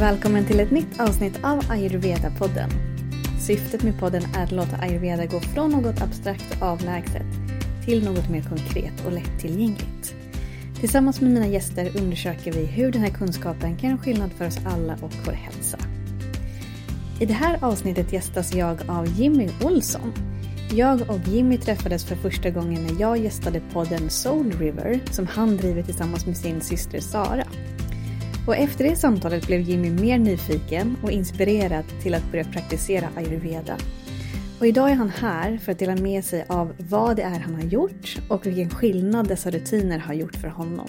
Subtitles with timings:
[0.00, 2.70] Välkommen till ett nytt avsnitt av Ayurveda-podden.
[3.40, 7.26] Syftet med podden är att låta ayurveda gå från något abstrakt och avlägset
[7.84, 10.14] till något mer konkret och lättillgängligt.
[10.80, 14.58] Tillsammans med mina gäster undersöker vi hur den här kunskapen kan göra skillnad för oss
[14.66, 15.78] alla och vår hälsa.
[17.20, 20.12] I det här avsnittet gästas jag av Jimmy Olsson.
[20.72, 25.56] Jag och Jimmy träffades för första gången när jag gästade podden Soul River som han
[25.56, 27.44] driver tillsammans med sin syster Sara.
[28.50, 33.76] Och efter det samtalet blev Jimmy mer nyfiken och inspirerad till att börja praktisera ayurveda.
[34.60, 37.54] Och idag är han här för att dela med sig av vad det är han
[37.54, 40.86] har gjort och vilken skillnad dessa rutiner har gjort för honom.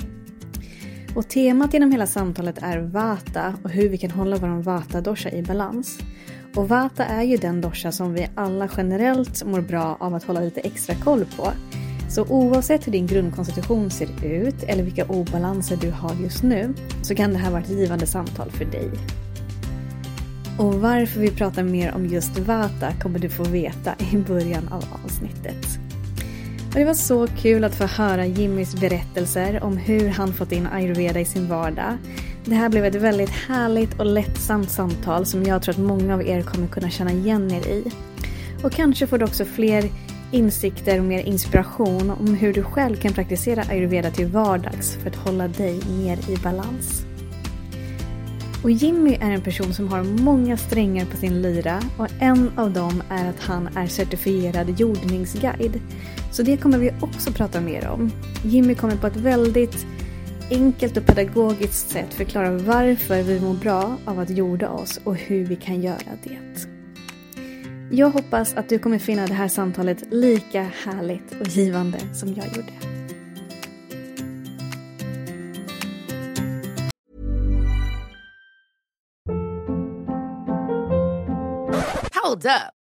[1.15, 5.41] Och temat genom hela samtalet är Vata och hur vi kan hålla vår Vata-dosha i
[5.41, 5.99] balans.
[6.55, 10.39] Och Vata är ju den dosha som vi alla generellt mår bra av att hålla
[10.39, 11.51] lite extra koll på.
[12.15, 17.15] Så oavsett hur din grundkonstitution ser ut eller vilka obalanser du har just nu så
[17.15, 18.89] kan det här vara ett givande samtal för dig.
[20.57, 24.85] Och varför vi pratar mer om just Vata kommer du få veta i början av
[25.05, 25.65] avsnittet.
[26.67, 30.67] Och det var så kul att få höra Jimmys berättelser om hur han fått in
[30.67, 31.97] ayurveda i sin vardag.
[32.45, 36.27] Det här blev ett väldigt härligt och lättsamt samtal som jag tror att många av
[36.27, 37.91] er kommer kunna känna igen er i.
[38.63, 39.89] Och kanske får du också fler
[40.31, 45.15] insikter och mer inspiration om hur du själv kan praktisera ayurveda till vardags för att
[45.15, 47.05] hålla dig mer i balans.
[48.63, 52.73] Och Jimmy är en person som har många strängar på sin lyra och en av
[52.73, 55.81] dem är att han är certifierad jordningsguide.
[56.31, 58.11] Så det kommer vi också prata mer om.
[58.45, 59.85] Jimmy kommer på ett väldigt
[60.49, 65.45] enkelt och pedagogiskt sätt förklara varför vi mår bra av att jorda oss och hur
[65.45, 66.80] vi kan göra det.
[67.93, 72.45] Jag hoppas att du kommer finna det här samtalet lika härligt och givande som jag
[72.45, 72.73] gjorde.
[82.23, 82.80] Hold up.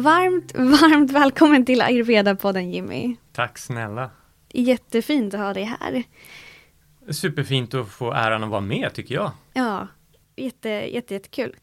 [0.00, 3.16] Varmt, varmt välkommen till Ayurveda-podden Jimmy.
[3.32, 4.10] Tack snälla.
[4.52, 6.02] Jättefint att ha dig här.
[7.12, 9.30] Superfint att få äran att vara med tycker jag.
[9.52, 9.88] Ja,
[10.36, 11.56] jätte, jätte, jättekul.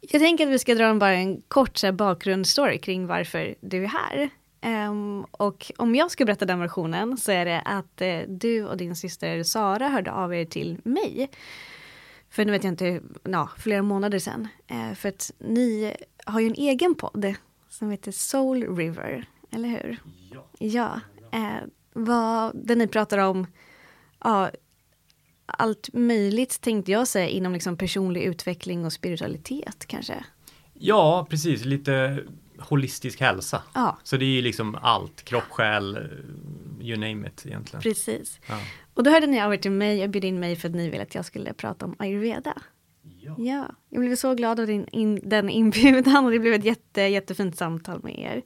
[0.00, 3.54] Jag tänker att vi ska dra en, bara en kort så här, bakgrundsstory kring varför
[3.60, 4.30] du är här.
[4.88, 8.76] Um, och om jag ska berätta den versionen så är det att uh, du och
[8.76, 11.30] din syster Sara hörde av er till mig.
[12.30, 14.48] För nu vet jag inte, ja, flera månader sedan.
[14.72, 17.34] Uh, för att ni har ju en egen podd
[17.68, 19.98] som heter Soul River, eller hur?
[20.30, 20.46] Ja.
[20.58, 21.00] Ja.
[21.34, 23.46] Uh, vad, där ni pratar om
[24.24, 24.50] ja,
[25.46, 30.24] allt möjligt tänkte jag säga inom liksom personlig utveckling och spiritualitet kanske.
[30.74, 31.64] Ja, precis.
[31.64, 32.24] Lite
[32.58, 33.62] holistisk hälsa.
[33.74, 35.22] Ja, Så det är ju liksom allt.
[35.22, 35.96] Kropp, själ,
[36.80, 37.82] you name it egentligen.
[37.82, 38.40] precis.
[38.48, 38.60] Ja.
[38.94, 40.90] Och då hörde ni av er till mig och bjöd in mig för att ni
[40.90, 42.54] ville att jag skulle prata om ayurveda.
[43.26, 43.34] Ja.
[43.38, 47.02] Ja, jag blev så glad av din, in, den inbjudan och det blev ett jätte,
[47.02, 48.42] jättefint samtal med er.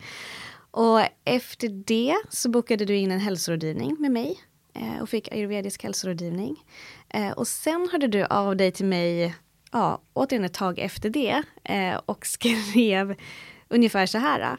[0.70, 4.40] Och efter det så bokade du in en hälsorådgivning med mig
[4.74, 6.56] eh, och fick ayurvedisk hälsorådgivning.
[7.08, 9.34] Eh, och sen hörde du av dig till mig,
[9.72, 13.14] ja, återigen ett tag efter det eh, och skrev
[13.68, 14.56] ungefär så här.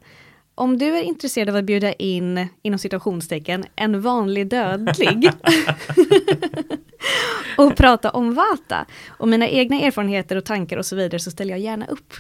[0.56, 5.30] Om du är intresserad av att bjuda in, inom situationstecken, en vanlig dödlig
[7.58, 11.52] och prata om Vata och mina egna erfarenheter och tankar och så vidare så ställer
[11.52, 12.14] jag gärna upp.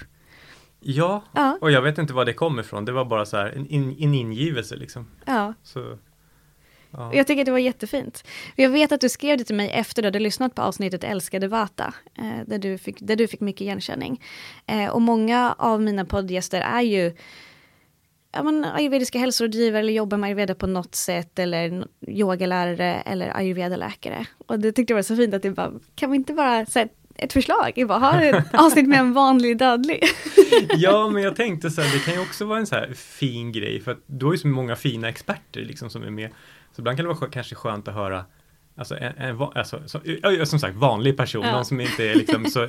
[0.80, 1.57] ja, Ja.
[1.62, 2.86] och jag vet inte var det kommer ifrån.
[2.86, 5.07] Det var bara så här en, in, en ingivelse liksom.
[5.25, 5.98] Ja, Så,
[6.92, 7.12] ja.
[7.13, 8.24] jag tycker att det var jättefint.
[8.56, 11.48] Jag vet att du skrev det till mig efter du hade lyssnat på avsnittet Älskade
[11.48, 14.22] Vata, eh, där, du fick, där du fick mycket igenkänning.
[14.66, 17.13] Eh, och många av mina poddgäster är ju
[18.31, 24.25] ja, men, ayurvediska hälsorådgivare eller jobbar med ayurveda på något sätt eller yogalärare eller ayurveda-läkare.
[24.48, 26.88] Och det tyckte jag var så fint att det bara, kan vi inte bara säga
[27.16, 27.72] ett förslag?
[27.75, 30.04] Jag bara, ha ett avsnitt med en vanlig dödlig.
[30.75, 33.51] ja, men jag tänkte så här, det kan ju också vara en så här fin
[33.51, 36.30] grej för att du har ju så många fina experter liksom som är med.
[36.75, 38.25] Så ibland kan det vara kanske skönt att höra
[38.75, 40.01] Alltså, en, en, alltså som,
[40.45, 41.51] som sagt vanlig person, Ja.
[41.51, 42.68] någon som inte är liksom så,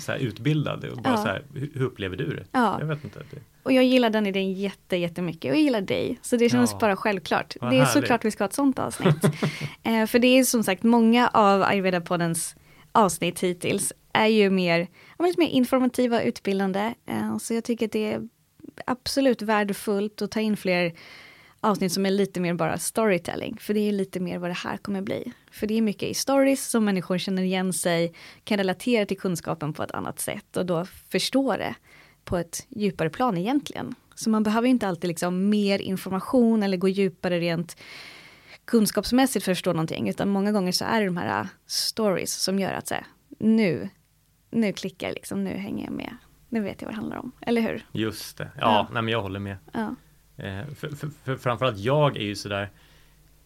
[0.00, 1.16] så utbildad och bara Ja.
[1.16, 2.44] så här, hur, upplever du det?
[2.52, 2.76] Ja.
[2.80, 3.18] Jag vet inte.
[3.18, 6.18] Det, Och jag gillar den idén jätte, jättemycket och jag gillar dig.
[6.22, 6.78] Så det känns Ja.
[6.80, 7.56] bara självklart.
[7.60, 7.92] Vad det är härligt.
[7.92, 9.24] såklart vi ska ha ett sånt avsnitt.
[9.82, 12.56] eh, för det är som sagt många av Ayurveda-poddens
[12.92, 14.88] avsnitt hittills är ju mer,
[15.18, 16.94] lite mer informativa utbildande.
[17.06, 18.28] Eh, så jag tycker att det är
[18.86, 20.92] absolut värdefullt att ta in fler
[21.60, 23.56] avsnitt som är lite mer bara storytelling.
[23.60, 25.32] För det är lite mer vad det här kommer bli.
[25.50, 28.14] För det är mycket i stories som människor känner igen sig,
[28.44, 31.74] kan relatera till kunskapen på ett annat sätt och då förstå det
[32.24, 33.94] på ett djupare plan egentligen.
[34.14, 37.76] Så man behöver inte alltid liksom mer information eller gå djupare rent
[38.64, 40.08] kunskapsmässigt för att förstå någonting.
[40.08, 43.06] Utan många gånger så är det de här uh, stories som gör att så här,
[43.38, 43.88] nu,
[44.50, 46.16] nu klickar jag liksom, nu hänger jag med.
[46.48, 47.86] Nu vet jag vad det handlar om, eller hur?
[47.92, 48.88] just det, ja, Ja.
[48.92, 49.56] Nej, men jag håller med.
[49.72, 49.94] Ja.
[50.42, 52.70] Eh, för, för, för framförallt jag är ju sådär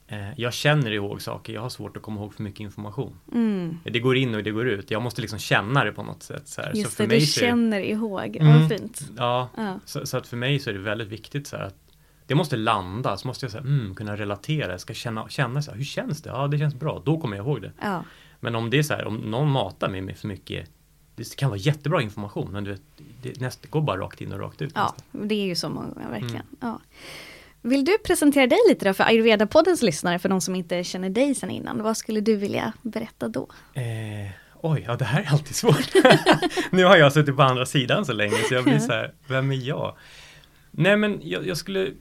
[0.06, 3.16] eh, Jag känner ihåg saker, jag har svårt att komma ihåg för mycket information.
[3.32, 3.78] Mm.
[3.84, 6.48] Det går in och det går ut, jag måste liksom känna det på något sätt.
[6.48, 6.72] Så här.
[6.74, 8.36] Just så för det, mig du så är det- känner ihåg.
[8.36, 8.60] Mm.
[8.60, 9.00] Vad fint.
[9.16, 9.80] Ja, Ja.
[9.84, 11.74] så, så att för mig så är det väldigt viktigt så här att
[12.26, 15.62] det måste landa, så måste jag så här, mm, kunna relatera, jag ska känna, känna
[15.62, 16.30] så här, hur känns det?
[16.30, 17.72] Ja, det känns bra, då kommer jag ihåg det.
[17.82, 18.04] Ja.
[18.40, 20.70] Men om det är så här, om någon matar mig med för mycket,
[21.16, 22.82] det kan vara jättebra information, men du vet,
[23.22, 24.72] det, näst, går bara rakt in och rakt ut.
[24.74, 25.28] ja, nästan.
[25.28, 26.34] det är ju så många gånger verkligen.
[26.34, 26.56] Mm.
[26.60, 26.80] Ja.
[27.62, 31.34] Vill du presentera dig lite då för Ayurveda-poddens lyssnare, för de som inte känner dig
[31.34, 31.82] sedan innan?
[31.82, 33.48] Vad skulle du vilja berätta då?
[33.74, 34.30] Eh,
[34.60, 35.94] oj, ja det här är alltid svårt.
[36.70, 39.52] nu har jag suttit på andra sidan så länge så jag blir så här, vem
[39.52, 39.96] är jag?
[40.70, 41.92] Nej men jag, jag skulle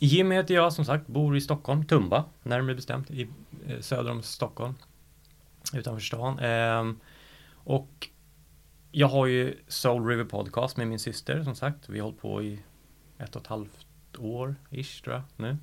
[0.00, 3.28] Jimmy heter jag som sagt, bor i Stockholm, Tumba, närmare bestämt, i
[3.66, 4.74] eh, söder om Stockholm.
[5.72, 6.38] Utanför stan.
[6.38, 7.00] Ehm,
[7.64, 8.08] och
[8.90, 11.88] jag har ju Soul River Podcast med min syster som sagt.
[11.88, 12.60] Vi har hållit på i
[13.18, 13.86] ett och ett halvt
[14.18, 15.56] år ish tror jag nu.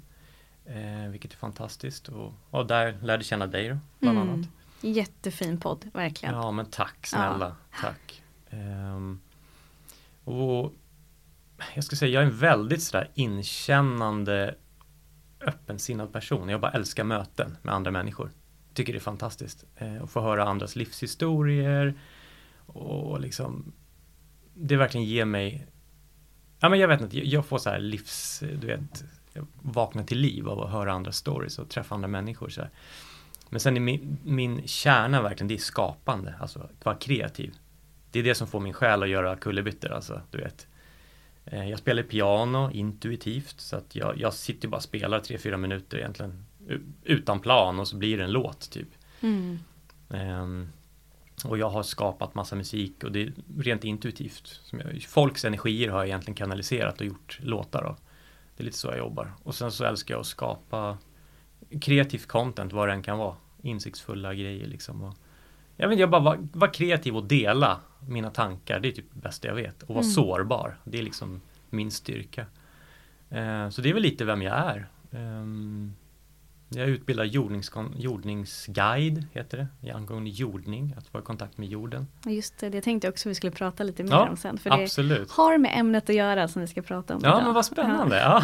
[0.65, 2.07] Eh, vilket är fantastiskt.
[2.09, 4.29] Och, och där lärde känna dig då, bland Mm.
[4.33, 4.47] annat.
[4.81, 6.35] Jättefin podd, verkligen.
[6.35, 8.23] Ja men tack snälla, tack.
[8.49, 9.19] Ehm,
[10.23, 10.73] och
[11.75, 14.55] jag ska säga, jag är en väldigt sådär inkännande
[15.41, 16.49] öppensinnad person.
[16.49, 18.29] Jag bara älskar möten med andra människor.
[18.73, 19.65] Tycker det är fantastiskt.
[19.75, 21.93] Eh, att få höra andras livshistorier
[22.67, 23.73] och liksom
[24.53, 25.67] det verkligen ger mig
[26.59, 29.03] Ja men jag vet inte, jag får så här livs, du vet,
[29.33, 32.69] jag vaknar till liv av att höra andra stories och träffa andra människor så här.
[33.49, 37.53] Men sen är min, min kärna verkligen, det är skapande, alltså vara kreativ.
[38.11, 40.67] Det är det som får min själ att göra kullerbyttor, alltså du vet.
[41.45, 45.57] Eh, Jag spelar piano intuitivt så att jag, jag sitter bara och spelar tre fyra
[45.57, 46.45] minuter egentligen
[47.03, 48.89] utan plan och så blir det en låt typ.
[49.21, 49.59] Mm.
[50.09, 50.69] Ehm,
[51.45, 54.47] och jag har skapat massa musik och det är rent intuitivt.
[54.47, 57.97] Som jag, folks energier har jag egentligen kanaliserat och gjort låtar av.
[58.57, 59.33] Det är lite så jag jobbar.
[59.43, 60.97] Och sen så älskar jag att skapa
[61.81, 63.35] kreativt content, vad det än kan vara.
[63.61, 65.03] Insiktsfulla grejer liksom.
[65.03, 65.13] Och
[65.75, 68.79] jag vet jag bara vara var kreativ och dela mina tankar.
[68.79, 69.83] Det är typ det bästa jag vet.
[69.83, 70.11] Och vara Mm.
[70.11, 70.77] sårbar.
[70.83, 72.45] Det är liksom min styrka.
[73.29, 74.87] Eh, så det är väl lite vem jag är.
[75.11, 75.93] Ehm,
[76.69, 82.07] jag utbildar jordningskon- jordningsguide, heter det, i angående jordning, att vara i kontakt med jorden.
[82.25, 84.57] Just det, det tänkte jag också vi skulle prata lite mer Ja, om sen.
[84.57, 85.31] För det Absolut.
[85.31, 87.43] har med ämnet att göra som vi ska prata om Ja, idag.
[87.43, 88.19] men vad spännande.
[88.19, 88.43] Ja,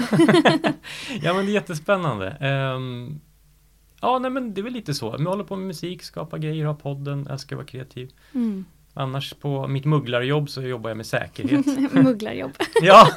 [1.22, 2.30] ja men det är jättespännande.
[2.30, 3.20] Ehm,
[4.02, 5.16] ja, nej men det är väl lite så.
[5.20, 8.12] Jag håller på med musik, skapar grejer, har podden, älskar att vara kreativ.
[8.34, 8.66] Mm.
[8.94, 11.66] Annars på mitt mugglarjobb så jobbar jag med säkerhet.
[11.94, 12.52] Mugglarjobb.
[12.82, 13.10] ja,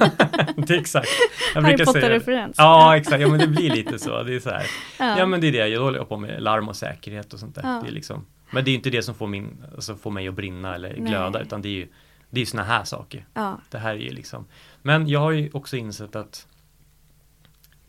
[0.57, 1.09] det är exakt.
[1.55, 1.85] Jag Harry.
[1.85, 2.55] Potter-referens.
[2.59, 3.21] Ja, exakt.
[3.21, 4.23] Ja, men det blir lite så.
[4.23, 4.67] Det är så här.
[4.99, 5.19] Ja.
[5.19, 7.63] Ja men det är det, jag håller på med larm och säkerhet och sånt där.
[7.65, 7.81] Ja.
[7.85, 10.35] Det är liksom, men det är inte det som får, min, alltså får mig att
[10.35, 11.43] brinna eller glöda Nej.
[11.43, 11.89] utan det är ju
[12.31, 13.27] det är såna här saker.
[13.35, 13.61] Ja.
[13.71, 14.47] Det här är ju liksom
[14.83, 16.47] Men jag har ju också insett att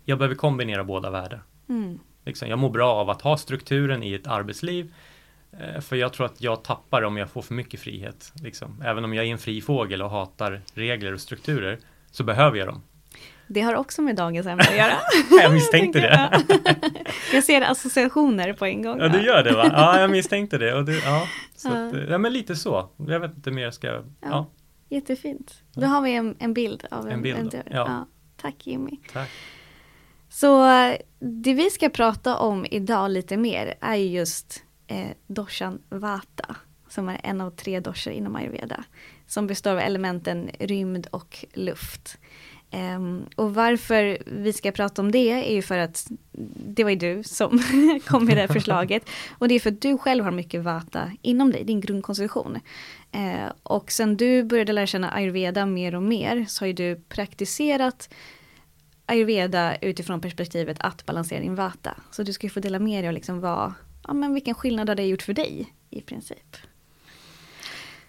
[0.05, 1.43] Jag behöver kombinera båda världar.
[1.69, 1.99] Mm.
[2.25, 4.93] Liksom, jag mår bra av att ha strukturen i ett arbetsliv
[5.81, 8.31] För jag tror att jag tappar om jag får för mycket frihet.
[8.43, 8.81] Liksom.
[8.85, 11.79] Även om jag är en fri fågel och hatar regler och strukturer
[12.11, 12.81] Så behöver jag dem.
[13.47, 14.93] Det har också med dagens ämne att göra.
[15.41, 16.43] Jag misstänkte det.
[17.33, 18.99] Jag ser associationer på en gång.
[18.99, 19.69] Ja du gör det va?
[19.73, 20.73] Ja jag misstänkte det.
[20.73, 21.87] Och det ja, så Ja.
[21.87, 22.89] Att, eh, ja men lite så.
[22.97, 24.01] Jag vet inte mer jag ska...
[24.21, 24.49] Ja,
[24.89, 25.53] Jättefint.
[25.73, 27.63] Då har vi en, en bild av en, En bild, dörr.
[27.71, 28.07] ja.
[28.41, 28.99] Tack Jimmy.
[29.13, 29.29] tack.
[30.29, 35.81] Så eh, det vi ska prata om idag lite mer är ju just eh, doshan
[35.89, 36.55] vata.
[36.89, 38.83] Som är en av tre doshor inom ayurveda.
[39.27, 42.17] Som består av elementen rymd och luft.
[42.71, 46.07] Ehm, och varför vi ska prata om det är ju för att
[46.75, 47.49] det var ju du som
[48.07, 49.09] kom med det här förslaget.
[49.37, 52.59] Och det är för att du själv har mycket vata inom dig, din grundkonstitution.
[53.11, 56.95] Eh, och sen du började lära känna ayurveda mer och mer så har ju du
[56.95, 58.09] praktiserat
[59.05, 61.97] ayurveda utifrån perspektivet att balansera din vata.
[62.11, 63.73] Så du ska få dela med dig och liksom vad,
[64.07, 66.57] ja men vilken skillnad har det gjort för dig i princip.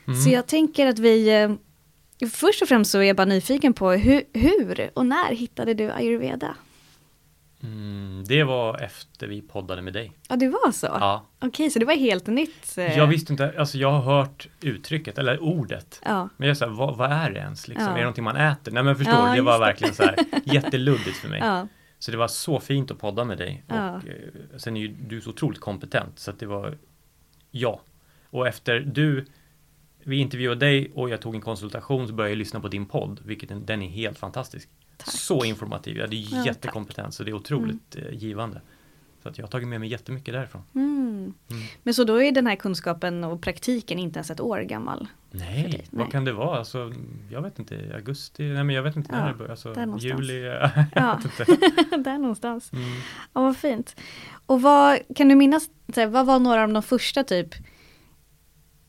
[0.06, 0.20] Mm.
[0.20, 1.42] Så jag tänker att vi,
[2.22, 5.74] eh, först och främst så är jag bara nyfiken på hur, hur och när hittade
[5.74, 6.56] du ayurveda?
[7.62, 10.12] Mm, det var efter vi poddade med dig.
[10.28, 10.86] Ja, det var så?
[10.86, 11.26] Ja.
[11.40, 12.78] Okej, så det var helt nytt?
[12.78, 12.98] Eh...
[12.98, 16.00] Jag visste inte, alltså jag har hört uttrycket eller ordet.
[16.04, 16.28] Ja.
[16.36, 17.68] Men jag sa, vad, vad är det ens?
[17.68, 17.86] Liksom?
[17.86, 17.92] Ja.
[17.92, 18.72] Är det någonting man äter?
[18.72, 21.40] Nej men förstår ja, det var verkligen så här jätteluddigt för mig.
[21.40, 21.68] Ja.
[21.98, 23.64] Så det var så fint att podda med dig.
[23.66, 23.96] Och, eh,
[24.56, 26.78] sen är ju du så otroligt kompetent så att det var
[27.50, 27.80] ja.
[28.30, 29.26] Och efter du
[30.08, 33.20] vi intervjuade dig och jag tog en konsultation så började jag lyssna på din podd,
[33.24, 34.68] vilket den är helt fantastisk.
[34.96, 35.10] Tack.
[35.10, 38.08] Så informativ, jag hade ja, jättekompetent så det är otroligt mm.
[38.08, 38.60] Eh, givande.
[39.28, 40.62] Så att jag har tagit med mig jättemycket därifrån.
[40.74, 41.34] Mm.
[41.50, 41.62] Mm.
[41.82, 45.08] Men så då är den här kunskapen och praktiken inte ens ett år gammal?
[45.30, 45.88] Nej, Nej.
[45.90, 46.58] vad kan det vara?
[46.58, 46.92] Alltså,
[47.30, 49.50] jag vet inte, augusti, nej men jag vet inte ja, när det börjar.
[49.50, 50.42] Alltså, där juli,
[50.94, 51.20] ja.
[51.98, 52.72] där någonstans.
[52.72, 52.84] Mm.
[53.32, 53.96] Ja, vad fint.
[54.46, 57.54] Och vad, kan du minnas, vad var några av de första typ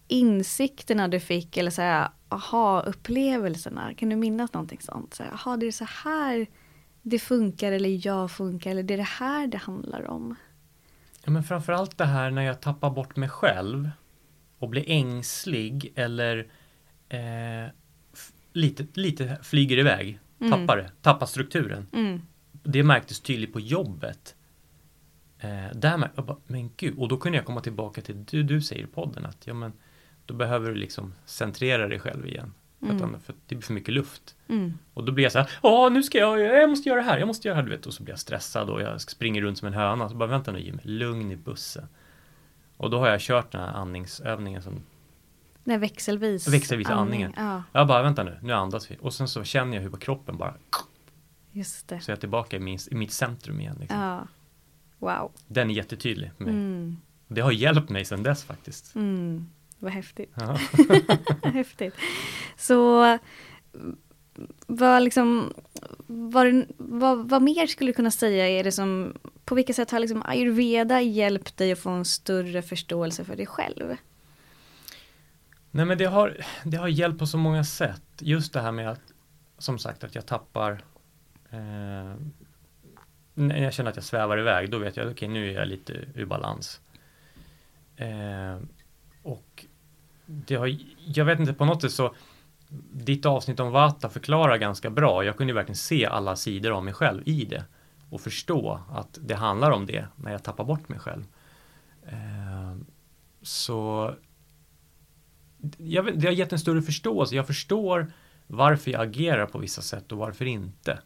[0.08, 3.94] insikterna du fick eller så här aha-upplevelserna?
[3.94, 5.14] Kan du minnas någonting sånt?
[5.14, 6.48] Så här, aha, det är så här
[7.02, 10.36] det funkar eller jag funkar eller det är det här det handlar om.
[11.24, 13.90] Ja, men framförallt det här när jag tappar bort mig själv
[14.60, 16.48] och blir ängslig eller
[17.10, 17.72] eh,
[18.54, 20.52] lite, lite flyger iväg, mm.
[20.52, 21.88] tappar det, tappar strukturen.
[21.94, 22.22] Mm.
[22.64, 24.36] Det märktes tydligt på jobbet.
[25.40, 28.44] Eh, där, jag bara, men gud, och då kunde jag komma tillbaka till det du,
[28.44, 29.74] du säger i podden att ja, men,
[30.26, 32.54] då behöver du liksom centrera dig själv igen.
[32.82, 33.00] Mm.
[33.00, 34.36] För, att, för det blir för mycket luft.
[34.48, 34.74] Mm.
[34.94, 37.18] Och då blir jag så här, Åh, nu ska jag, jag måste göra det här,
[37.18, 37.86] jag måste göra det här, du vet.
[37.86, 40.10] Och så blir jag stressad och jag springer runt som en höna.
[40.10, 41.88] Så bara, vänta nu Jimmy, lugn i bussen.
[42.78, 44.82] Och då har jag kört den här andningsövningen som
[45.64, 46.48] Nej, växelvis.
[46.48, 47.34] Växelvis andningen.
[47.38, 47.64] Ja.
[47.72, 48.98] Jag bara, vänta nu, nu andas vi.
[49.02, 50.54] Och sen så känner jag hur kroppen bara
[51.52, 52.00] Just det.
[52.00, 53.78] Så jag är tillbaka i, min, i mitt centrum igen.
[53.80, 54.00] Liksom.
[54.00, 54.28] Ja.
[55.00, 55.32] Wow.
[55.48, 56.54] Den är jättetydlig för mig.
[56.54, 56.98] Mm.
[57.28, 58.96] Det har hjälpt mig sedan dess faktiskt.
[58.96, 59.50] Mm.
[59.80, 60.34] Vad häftigt.
[60.36, 60.60] Ja.
[61.50, 61.94] häftigt.
[62.58, 63.18] Så
[64.68, 65.54] vad, liksom,
[66.08, 69.14] vad, vad, vad mer skulle du kunna säga är det som,
[69.46, 73.46] på vilket sätt har liksom ayurveda hjälpt dig att få en större förståelse för dig
[73.46, 73.96] själv?
[75.72, 78.02] Nej men det har, det har hjälpt på så många sätt.
[78.20, 79.14] Just det här med att,
[79.58, 80.72] som sagt, att jag tappar
[81.50, 82.16] eh,
[83.34, 85.68] när jag känner att jag svävar iväg, då vet jag, okej okay, nu är jag
[85.68, 86.82] lite ur balans.
[87.96, 88.58] Eh,
[89.24, 89.66] och
[90.30, 92.16] det har, jag vet inte, på något sätt så
[92.92, 95.24] ditt avsnitt om Vata förklarar ganska bra.
[95.24, 97.66] Jag kunde verkligen se alla sidor av mig själv i det
[98.10, 101.24] och förstå att det handlar om det när jag tappar bort mig själv.
[102.08, 102.76] Eh,
[103.42, 104.14] så
[105.78, 107.36] jag det har gett en större förståelse.
[107.36, 108.12] Jag förstår
[108.48, 111.00] varför jag agerar på vissa sätt och varför inte.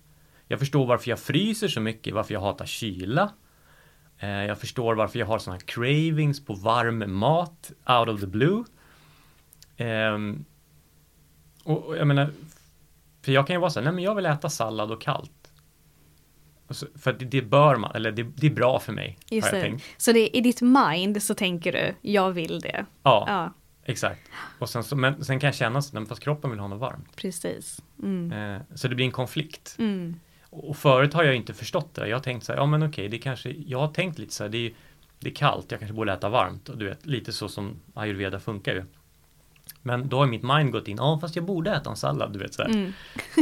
[0.47, 3.31] Jag förstår varför jag fryser så mycket, varför jag hatar kyla.
[4.17, 8.63] Eh, jag förstår varför jag har sådana cravings på varm mat out of the blue.
[9.77, 10.45] Um,
[11.63, 12.29] och, och, jag menar,
[13.21, 15.31] för jag kan ju vara så här, nej men jag vill äta sallad och kallt.
[16.67, 19.17] Och så, för det, det, bör man, eller det, det, är bra för mig.
[19.29, 19.85] Just har jag tänkt.
[19.97, 22.85] Så det, i ditt mind så tänker du, jag vill det.
[23.03, 23.53] Ja, ja.
[23.85, 24.21] exakt.
[24.59, 27.15] Och sen, så, men sen kan jag känna, nej, fast kroppen vill ha något varmt.
[27.15, 27.81] Precis.
[28.03, 28.31] Mm.
[28.31, 29.75] Eh, så det blir en konflikt.
[29.79, 30.19] Mm.
[30.49, 32.07] Och förut har jag inte förstått det.
[32.07, 34.43] Jag har tänkt så här, ja men okej, det kanske, jag har tänkt lite så
[34.43, 34.73] här, det är,
[35.19, 36.69] det är kallt, jag kanske borde äta varmt.
[36.69, 38.83] Och du vet, lite så som ayurveda funkar ju.
[39.81, 42.39] Men då har mitt mind gått in, ja fast jag borde äta en sallad, du
[42.39, 42.93] vet så mm.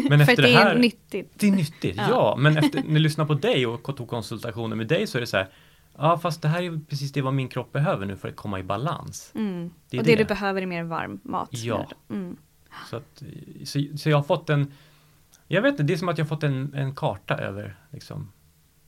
[0.10, 1.32] Men efter För det, här, är nyttigt.
[1.36, 2.10] Det är nyttigt, ja.
[2.10, 2.36] ja.
[2.38, 5.28] Men efter, när jag lyssnar på dig och tog konsultationer med dig så är det
[5.28, 5.50] så här,
[5.98, 8.60] ja fast det här är precis det vad min kropp behöver nu för att komma
[8.60, 9.32] i balans.
[9.36, 9.72] Mm.
[9.90, 11.50] Det och det, det, du behöver är mer varm mat.
[11.52, 11.90] Ja.
[12.10, 12.38] Mm.
[12.90, 13.24] Så, att,
[13.64, 14.74] så, så jag har fått en,
[15.48, 18.32] jag vet inte, det är som att jag har fått en, en karta över, liksom,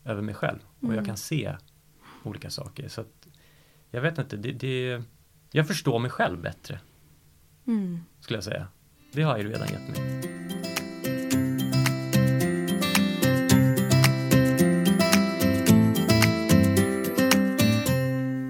[0.05, 0.59] över mig själv.
[0.79, 1.05] Och jag mm.
[1.05, 1.55] kan se
[2.23, 2.87] olika saker.
[2.87, 3.27] Så att,
[3.91, 5.03] jag vet inte, det, det,
[5.51, 6.79] jag förstår mig själv bättre.
[7.67, 7.99] Mm.
[8.19, 8.67] Skulle jag säga.
[9.11, 10.33] Det har ju redan gett mig.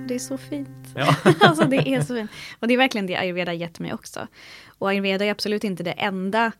[0.08, 0.70] Det är så fint.
[0.96, 1.16] Ja.
[1.42, 2.32] alltså det är så fint.
[2.60, 4.28] Och det är verkligen det ayurveda gett mig också.
[4.68, 6.52] Och ayurveda är absolut inte det enda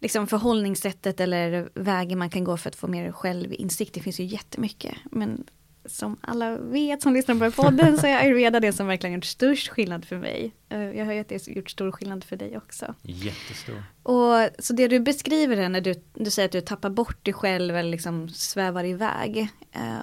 [0.00, 3.94] liksom förhållningssättet eller vägen man kan gå för att få mer självinsikt.
[3.94, 4.94] Det finns ju jättemycket.
[5.10, 5.44] Men
[5.90, 9.68] som alla vet som lyssnar på podden så är ayurveda det som verkligen gjort störst
[9.68, 10.54] skillnad för mig.
[10.68, 12.94] Eh, jag hör ju att det har gjort stor skillnad för dig också.
[13.02, 13.84] Jättestor.
[14.02, 17.34] Och så det du beskriver är när du, du säger att du tappar bort dig
[17.34, 19.48] själv eller liksom svävar iväg.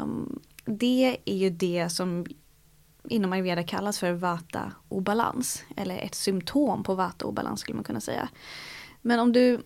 [0.02, 2.26] Um, det är ju det som
[3.10, 5.64] inom ayurveda kallas för vata-obalans.
[5.78, 8.30] Eller ett symptom på vata-obalans skulle man kunna säga.
[9.02, 9.62] Men om du,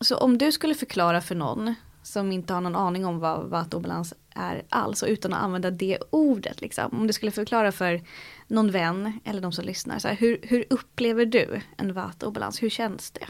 [0.00, 4.14] så om du skulle förklara för någon som inte har någon aning om vad vattobalans
[4.34, 6.60] är alls och utan att använda det ordet.
[6.60, 6.88] Liksom.
[6.92, 8.02] Om du skulle förklara för
[8.46, 12.62] någon vän eller de som lyssnar, så här, hur, hur upplever du en vattenobalans?
[12.62, 13.26] Hur känns det?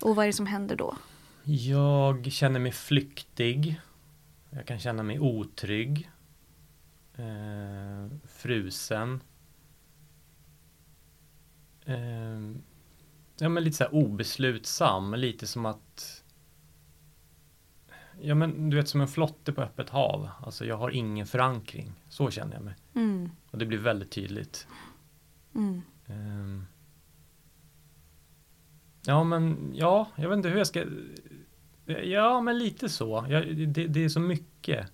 [0.00, 0.96] Och vad är det som händer då?
[1.44, 3.80] Jag känner mig flyktig.
[4.50, 6.10] Jag kan känna mig otrygg.
[7.16, 9.20] Eh, frusen.
[11.84, 12.40] Eh,
[13.38, 16.23] ja men lite så här obeslutsam, lite som att
[18.20, 20.28] Ja men du vet som en flotte på öppet hav.
[20.40, 21.92] Alltså jag har ingen förankring.
[22.08, 22.74] Så känner jag mig.
[22.94, 23.30] Mm.
[23.50, 24.66] Och det blir väldigt tydligt.
[25.54, 25.82] Mm.
[26.06, 26.66] Um,
[29.06, 30.84] ja men ja, jag vet inte hur jag ska
[31.86, 33.26] Ja men lite så.
[33.28, 34.92] Jag, det, det, är så mycket.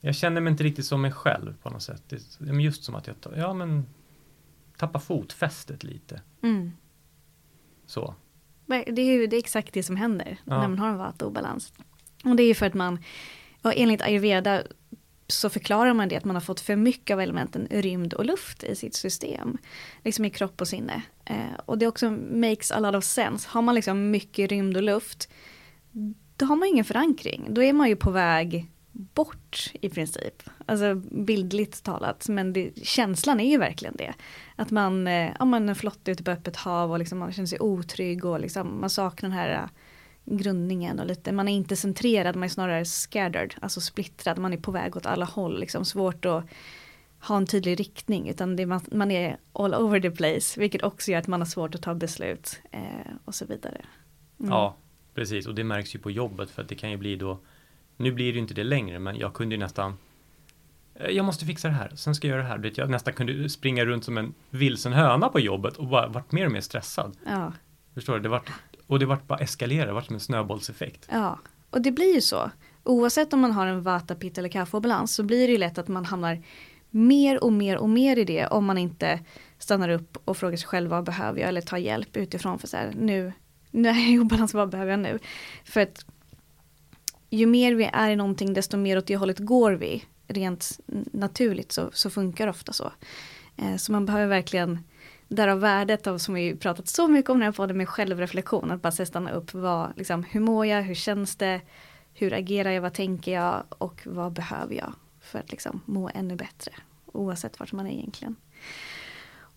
[0.00, 2.02] Jag känner mig inte riktigt som mig själv på något sätt.
[2.08, 3.86] Det, just som att jag ja, men,
[4.76, 6.22] tappar fotfästet lite.
[6.42, 6.72] Mm.
[7.86, 8.14] Så.
[8.66, 10.60] Det är ju det är exakt det som händer Ja.
[10.60, 11.72] när man har en vata-obalans.
[12.24, 12.98] Och det är ju för att man,
[13.62, 14.62] ja, enligt ayurveda
[15.26, 18.64] så förklarar man det att man har fått för mycket av elementen rymd och luft
[18.64, 19.58] i sitt system.
[20.04, 21.02] Liksom i kropp och sinne.
[21.24, 23.48] Eh, och det också makes a lot of sense.
[23.50, 25.28] Har man liksom mycket rymd och luft,
[26.36, 27.46] då har man ingen förankring.
[27.50, 30.42] Då är man ju på väg bort i princip.
[30.66, 34.14] Alltså bildligt talat, men det, känslan är ju verkligen det.
[34.56, 37.46] Att man, eh, ja, man är flott ute på öppet hav och liksom man känner
[37.46, 39.68] sig otrygg och liksom man saknar den här eh,
[40.24, 44.56] grundningen och lite, man är inte centrerad, man är snarare scattered, alltså splittrad, man är
[44.56, 46.44] på väg åt alla håll, liksom svårt att
[47.20, 51.10] ha en tydlig riktning, utan det, man, man är all over the place, vilket också
[51.10, 53.84] gör att man har svårt att ta beslut eh, och så vidare.
[54.40, 54.52] Mm.
[54.52, 54.76] Ja,
[55.14, 55.46] precis.
[55.46, 57.40] Och det märks ju på jobbet för att det kan ju bli då
[57.96, 59.94] nu blir det ju inte det längre, men jag kunde ju nästan
[60.94, 62.58] "Eh, jag måste fixa det här, sen ska jag göra det här.
[62.58, 66.32] Vet, Jag nästan kunde springa runt som en vilsen höna på jobbet och bara varit
[66.32, 67.16] mer och mer stressad.
[67.26, 67.52] Ja.
[67.94, 68.20] Förstår du?
[68.20, 68.50] Det vart,
[68.86, 71.08] och det vart bara eskalera, det vart som en snöbollseffekt.
[71.12, 71.38] Ja,
[71.70, 72.50] och det blir ju så.
[72.82, 75.88] Oavsett om man har en vata, pitta eller kaffebalans så blir det ju lätt att
[75.88, 76.42] man hamnar
[76.90, 79.20] mer och mer och mer i det om man inte
[79.58, 82.76] stannar upp och frågar sig själv vad behöver jag eller tar hjälp utifrån för så
[82.76, 83.32] här nu,
[83.70, 85.18] nu är jag i obalans, vad behöver jag nu?
[85.64, 86.06] För att
[87.34, 90.04] ju mer vi är i någonting desto mer åt det hållet går vi.
[90.28, 90.80] Rent
[91.12, 92.92] naturligt så, så funkar det ofta så.
[93.56, 94.78] Eh, så man behöver verkligen
[95.28, 98.70] Därav värdet av, som vi pratat så mycket om den här podden med självreflektion.
[98.70, 101.60] Att bara stanna upp, vad, liksom, hur mår jag, hur känns det,
[102.12, 106.36] hur agerar jag, vad tänker jag och vad behöver jag för att liksom må ännu
[106.36, 106.72] bättre.
[107.06, 108.36] Oavsett vart man är egentligen.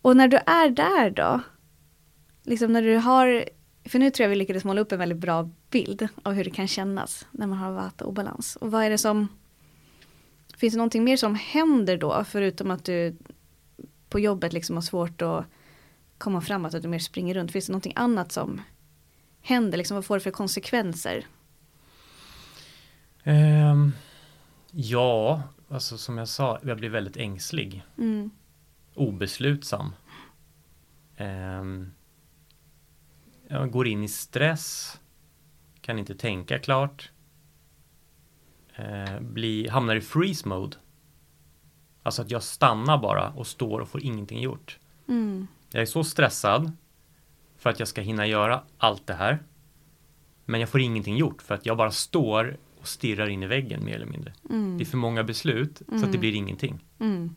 [0.02, 1.42] Och när du är där då,
[2.44, 3.46] liksom när du har,
[3.88, 6.50] för nu tror jag vi lyckades måla upp en väldigt bra bild av hur det
[6.50, 8.56] kan kännas när man har vata obalans.
[8.56, 9.28] Och vad är det som,
[10.58, 13.16] finns det någonting mer som händer då, förutom att du
[14.10, 15.46] på jobbet liksom har svårt att
[16.18, 17.52] komma framåt, att du mer springer runt.
[17.52, 18.62] Finns det någonting annat som
[19.42, 19.78] händer?
[19.78, 21.26] Liksom, vad får det för konsekvenser?
[23.24, 23.92] Ehm,
[24.72, 27.84] ja, alltså som jag sa, jag blir väldigt ängslig.
[27.98, 28.30] Mm.
[28.96, 29.94] Obeslutsam.
[31.18, 31.92] Ehm,
[33.50, 35.00] jag går in i stress.
[35.82, 37.12] Kan inte tänka klart.
[38.76, 40.78] Eh, bli, hamnar i freeze mode.
[42.04, 44.80] Alltså att jag stannar bara och står och får ingenting gjort.
[45.08, 45.48] Mm.
[45.72, 46.72] Jag är så stressad
[47.58, 49.40] för att jag ska hinna göra allt det här.
[50.46, 53.86] Men jag får ingenting gjort för att jag bara står och stirrar in i väggen
[53.86, 54.34] mer eller mindre.
[54.50, 54.78] Mm.
[54.78, 56.20] Det är för många beslut så att det Mm.
[56.20, 56.86] blir ingenting.
[57.00, 57.36] Mm.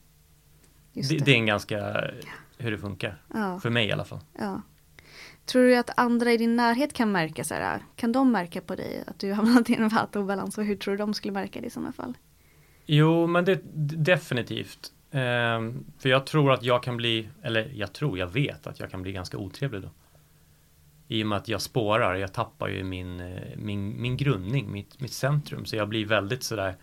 [0.92, 1.24] Det, det.
[1.24, 2.10] det är en ganska
[2.58, 3.22] hur det funkar.
[3.34, 4.20] Ja, För mig i alla fall.
[4.38, 4.62] ja.
[5.50, 8.60] Tror du att andra i din närhet kan märka så här, äh, kan de märka
[8.60, 10.58] på dig att du har hamnat i en vatobalans?
[10.58, 12.14] och hur tror du de skulle märka det i sådana fall?
[12.86, 13.60] Jo, men det
[14.04, 14.92] definitivt.
[15.10, 18.90] Ehm, för jag tror att jag kan bli, eller jag tror, jag vet att jag
[18.90, 19.90] kan bli ganska otrevlig då.
[21.08, 25.00] I och med att jag spårar, jag tappar ju min, eh, min, min grundning, mitt,
[25.00, 25.64] mitt centrum.
[25.64, 26.74] Så jag blir väldigt sådär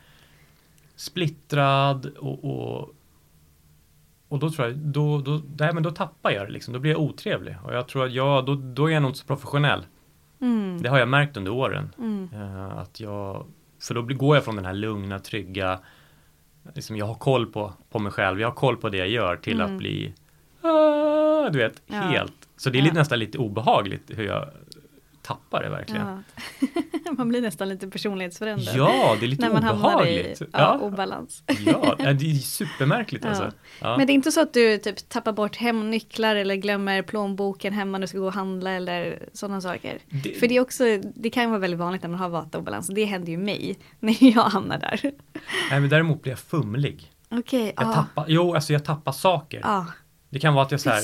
[0.96, 2.96] splittrad och, och,
[4.30, 6.74] och då tror jag, då, då, nej, men då tappar jag det liksom.
[6.74, 7.56] Då blir jag otrevlig.
[7.64, 9.86] Och jag tror att jag, då, då är jag nog inte så professionell.
[10.42, 10.82] Mm.
[10.82, 11.94] Det har jag märkt under åren.
[11.98, 12.30] Mm.
[12.34, 13.46] Eh, att jag,
[13.82, 15.80] för då går jag från den här lugna, trygga,
[16.76, 19.36] liksom jag har koll på, på mig själv, jag har koll på det jag gör
[19.36, 19.74] till Mm.
[19.74, 20.14] att bli,
[20.62, 21.96] ah, du vet, Ja.
[21.96, 22.34] helt.
[22.58, 22.84] Så det är Ja.
[22.84, 24.50] lite, nästan lite obehagligt hur jag
[25.28, 26.08] tappar det verkligen.
[26.08, 27.12] Ja.
[27.18, 28.76] man blir nästan lite personlighetsförändrad.
[28.76, 30.42] Ja, det är lite när man hamnar i obehagligt.
[30.42, 31.44] ja, Ja, obalans.
[31.66, 33.52] ja, det är supermärkligt alltså.
[33.80, 37.98] Men det är inte så att du typ tappar bort hemnycklar eller glömmer plånboken hemma
[37.98, 40.00] när du ska gå och handla eller sådana saker.
[40.10, 40.84] Det- För det är också,
[41.16, 42.88] det kan vara väldigt vanligt när man har vata-obalans.
[42.88, 45.00] Det händer ju mig när jag hamnar där.
[45.72, 47.12] Nej, men däremot blir jag fumlig.
[47.30, 47.94] Okej, Jag ja.
[47.94, 49.60] tappar, jo, alltså jag tappar saker.
[49.64, 49.86] Ja,
[50.30, 51.02] Det kan vara att jag så här,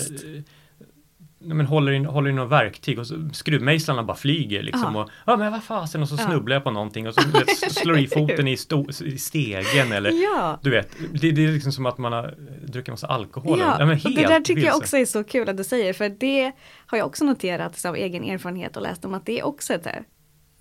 [1.44, 4.96] men håller i, håller i något verktyg och så skruvmejslarna bara flyger liksom.
[4.96, 5.02] Ja.
[5.04, 6.26] Och, ja men vad fasen och så Ja.
[6.26, 10.12] snubblar jag på någonting och så vet, slår i foten i, sto, i stegen eller
[10.12, 10.60] Ja.
[10.62, 10.90] du vet,
[11.22, 12.36] det, det är liksom som att man har
[12.68, 13.60] druckit massa alkohol.
[13.60, 14.78] Ja, men och det där helt tycker jag vilse.
[14.78, 16.52] också är så kul att du säger, för det
[16.86, 19.86] har jag också noterat av egen erfarenhet och läst om att det är också ett
[19.86, 19.92] eh,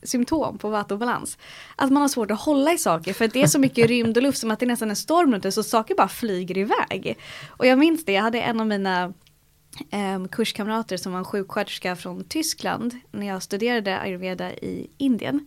[0.02, 1.38] symptom på vattobalans.
[1.76, 4.22] Att man har svårt att hålla i saker för det är så mycket rymd och
[4.22, 7.16] luft som att det är nästan en storm runt det så saker bara flyger iväg.
[7.48, 9.12] Och jag minns det, jag hade en av mina
[9.90, 15.46] em, kurskamrater som var en sjuksköterska från Tyskland när jag studerade ayurveda i Indien.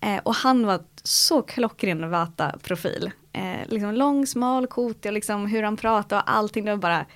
[0.00, 3.10] Eh, och han var så klockren vata-profil.
[3.32, 6.64] Eh, liksom lång, smal, kotig och liksom hur han pratade och allting.
[6.64, 7.06] Det var bara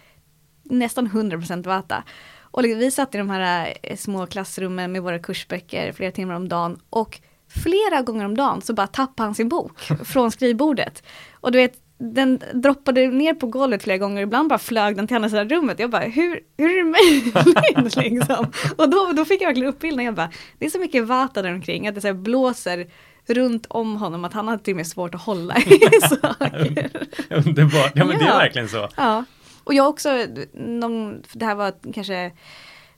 [0.63, 2.05] nästan 100% vata.
[2.39, 6.35] Och liksom, vi satt i de här eh, små klassrummen med våra kursböcker flera timmar
[6.35, 6.81] om dagen.
[6.91, 11.03] Och flera gånger om dagen så bara tappade han sin bok från skrivbordet.
[11.33, 15.17] Och du vet, den droppade ner på golvet flera gånger, ibland bara flög den till
[15.17, 15.79] andra sidan rummet.
[15.79, 18.47] Jag bara, hur, hur är det möjligt liksom?
[18.77, 21.53] Och då, då fick jag verkligen uppbilden, jag bara, det är så mycket vata där
[21.55, 22.87] omkring, att det så blåser
[23.29, 26.91] runt om honom, att han hade till och med svårt att hålla i saker.
[27.31, 28.37] Underbart, ja men det är Ja.
[28.39, 28.89] verkligen så.
[28.97, 29.25] Ja,
[29.65, 32.33] och jag också, någon, det här var kanske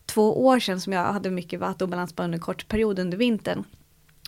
[0.07, 2.99] två år sedan som jag hade mycket vatten och balans bara under en kort period
[2.99, 3.65] under vintern.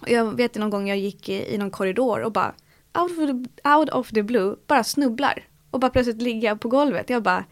[0.03, 2.55] Och jag vet någon gång jag gick i, i någon korridor och bara
[2.99, 5.45] out of, the, out of the blue, bara snubblar.
[5.71, 7.11] Och bara plötsligt ligga på golvet.
[7.11, 7.45] Jag bara,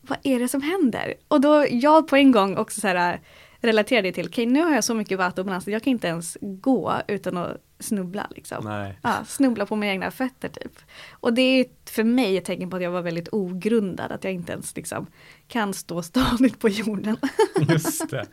[0.00, 1.14] vad är det som händer?
[1.28, 3.20] Och då jag på en gång också så här
[3.60, 6.06] relaterade till, okej nu har jag så mycket vatten och balans att jag kan inte
[6.06, 8.92] ens gå utan att snubbla liksom.
[9.02, 10.72] Ja, snubbla på mina egna fötter typ.
[11.10, 14.32] Och det är för mig ett tecken på att jag var väldigt ogrundad, att jag
[14.32, 15.06] inte ens liksom
[15.48, 17.16] kan stå stadigt på jorden.
[17.68, 18.26] Just det.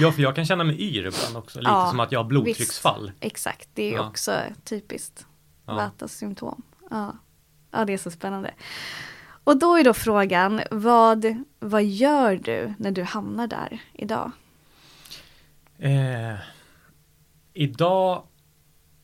[0.00, 2.24] Ja, för jag kan känna mig yr ibland också, lite Ja, som att jag har
[2.28, 3.06] blodtrycksfall.
[3.06, 4.08] Visst, exakt, det är Ja.
[4.08, 5.26] också typiskt
[5.70, 5.76] Ja.
[5.76, 6.62] Vatas symptom.
[6.90, 7.16] Ja.
[7.70, 8.50] ja, det är så spännande.
[9.44, 14.30] Och då är då frågan, vad, vad gör du när du hamnar där idag?
[15.78, 16.34] Eh,
[17.52, 18.22] idag,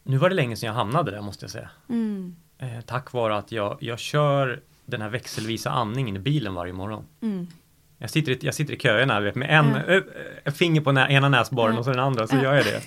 [0.02, 1.70] nu var det länge sedan jag hamnade där måste jag säga.
[1.88, 6.72] Mm, Eh, tack vare att jag, jag kör den här växelvisa andningen i bilen varje
[6.72, 7.04] morgon.
[7.22, 7.46] mm,
[7.98, 9.82] Jag sitter i, jag sitter i köerna vet, med en, Ja.
[9.94, 10.02] eh,
[10.44, 11.78] eh, finger på nä, ena näsborren Ja.
[11.78, 12.42] och så den andra så Ja.
[12.42, 12.80] gör jag det.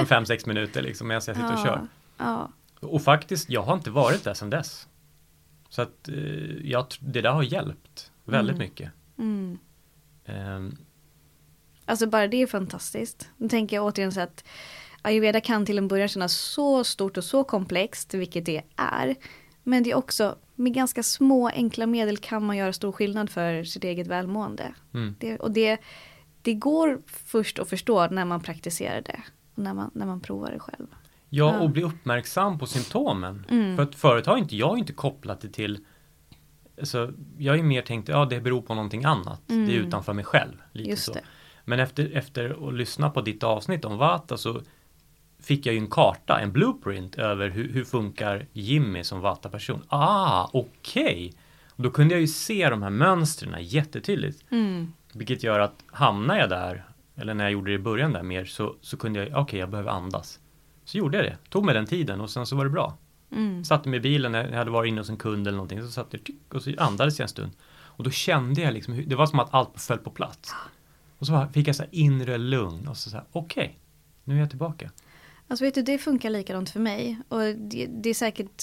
[0.00, 1.80] Om fem, sex minuter liksom medan jag sitter och kör.
[2.18, 2.48] Ja,
[2.80, 4.88] Och faktiskt, jag har inte varit där sedan dess.
[5.68, 6.14] Så att eh,
[6.70, 8.68] jag, det där har hjälpt väldigt Mm.
[8.68, 8.90] mycket.
[9.18, 9.58] mm.
[10.24, 10.76] Ehm,
[11.84, 13.28] Alltså bara det är fantastiskt.
[13.36, 14.44] Nu tänker jag återigen så att
[15.02, 19.14] ayurveda kan till en början kännas så stort och så komplext, vilket det är.
[19.62, 23.64] Men det är också, med ganska små enkla medel kan man göra stor skillnad för
[23.64, 24.74] sitt eget välmående.
[24.94, 25.16] mm.
[25.18, 25.78] Det, och det,
[26.42, 29.20] det går först att förstå när man praktiserar det.
[29.54, 30.86] Och när man, när man provar det själv.
[31.32, 33.46] Ja, och bli uppmärksam på symptomen.
[33.50, 33.76] Mm.
[33.76, 35.84] För att förut har inte jag inte kopplat det till
[36.82, 39.40] så jag ju mer tänkt, ja det beror på någonting annat.
[39.46, 39.70] Det är Mm.
[39.86, 40.52] utanför mig själv.
[40.72, 41.12] Lite Just så.
[41.12, 41.20] det.
[41.64, 44.60] Men efter, efter att lyssna på ditt avsnitt om Vata så
[45.42, 49.82] fick jag ju en karta, en blueprint över hur, hur funkar Jimmy som Vata-person.
[49.88, 51.32] Ah, okej!
[51.70, 54.44] Och Då kunde jag ju se de här mönstren jättetydligt.
[54.50, 54.92] Mm.
[55.12, 56.84] Vilket gör att hamnar jag där,
[57.16, 59.70] eller när jag gjorde det i början där mer, så, så kunde jag, okej jag
[59.70, 60.39] behöver andas.
[60.90, 62.96] Så gjorde jag det, tog mig den tiden och sen så var det bra.
[63.32, 63.64] Mm.
[63.64, 65.90] Satte mig i bilen när jag hade varit inne hos en kund eller någonting, så
[65.90, 67.52] satt jag tyck, och så andades jag en stund.
[67.72, 70.54] Och då kände jag liksom, det var som att allt föll på plats.
[71.18, 73.78] Och så fick jag så inre lugn och så, så här, okej,
[74.24, 74.90] nu är jag tillbaka.
[75.48, 77.18] Alltså vet du, det funkar likadant för mig.
[77.28, 78.62] Och det, det är säkert,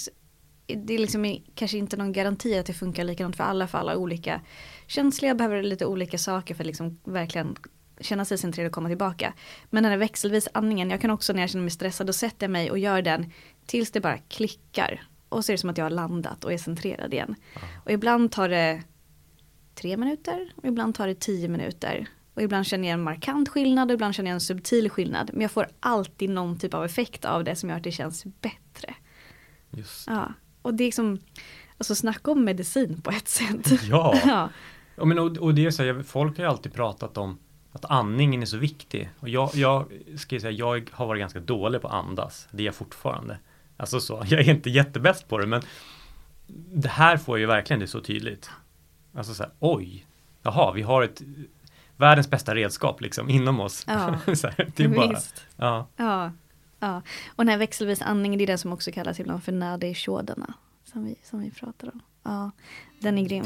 [0.66, 3.98] det är liksom kanske inte någon garanti att det funkar likadant för alla, för alla
[3.98, 4.42] olika
[4.88, 7.56] känsliga, behöver lite olika saker för att liksom verkligen
[8.00, 9.34] känna sig centrerad och komma tillbaka.
[9.70, 12.44] Men den här växelvis andningen, jag kan också när jag känner mig stressad, då sätter
[12.44, 13.32] jag mig och gör den
[13.66, 15.02] tills det bara klickar.
[15.30, 17.36] Och så är det som att jag har landat och är centrerad igen.
[17.86, 18.84] Och ibland tar det
[19.76, 22.08] tre minuter och ibland tar det tio minuter.
[22.34, 25.30] Och ibland känner jag en markant skillnad och ibland känner jag en subtil skillnad.
[25.34, 28.24] Men jag får alltid någon typ av effekt av det som gör att det känns
[28.24, 28.96] bättre.
[29.70, 30.08] Just.
[30.08, 30.34] Ja.
[30.62, 31.20] Och det är liksom,
[31.78, 33.84] alltså snacka om medicin på ett sätt.
[33.90, 34.50] Ja, ja.
[34.96, 37.38] Ja, men och, och det är så här, folk har ju alltid pratat om
[37.78, 39.10] att andningen är så viktig.
[39.20, 39.86] Och jag, jag
[40.18, 42.48] ska säga, jag har varit ganska dålig på att andas.
[42.52, 43.38] Det är jag fortfarande.
[43.78, 45.62] Alltså så, jag är inte jättebäst på det, men
[46.74, 48.50] det här får ju verkligen det så tydligt.
[49.16, 50.06] Alltså så här, oj,
[50.42, 51.22] jaha, vi har ett
[51.98, 53.84] världens bästa redskap liksom inom oss.
[53.88, 55.46] Ja, så här, det är bara, Visst.
[55.56, 56.32] ja, Ja.
[56.80, 57.02] ja.
[57.30, 60.54] Och den här växelvis andningen, det är den som också kallas ibland för nadi shodana.
[60.92, 62.00] Som vi, som vi pratar om.
[62.24, 62.52] Ja,
[63.00, 63.46] den är grym.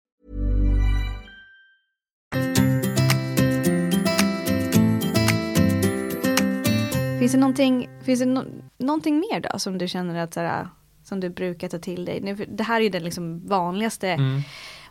[7.21, 8.43] Finns det någonting, finns det no,
[8.77, 10.67] någonting mer då som du känner att såhär,
[11.03, 12.21] som du brukar ta till dig?
[12.21, 14.41] Nu, Det här är ju det liksom vanligaste, Mm.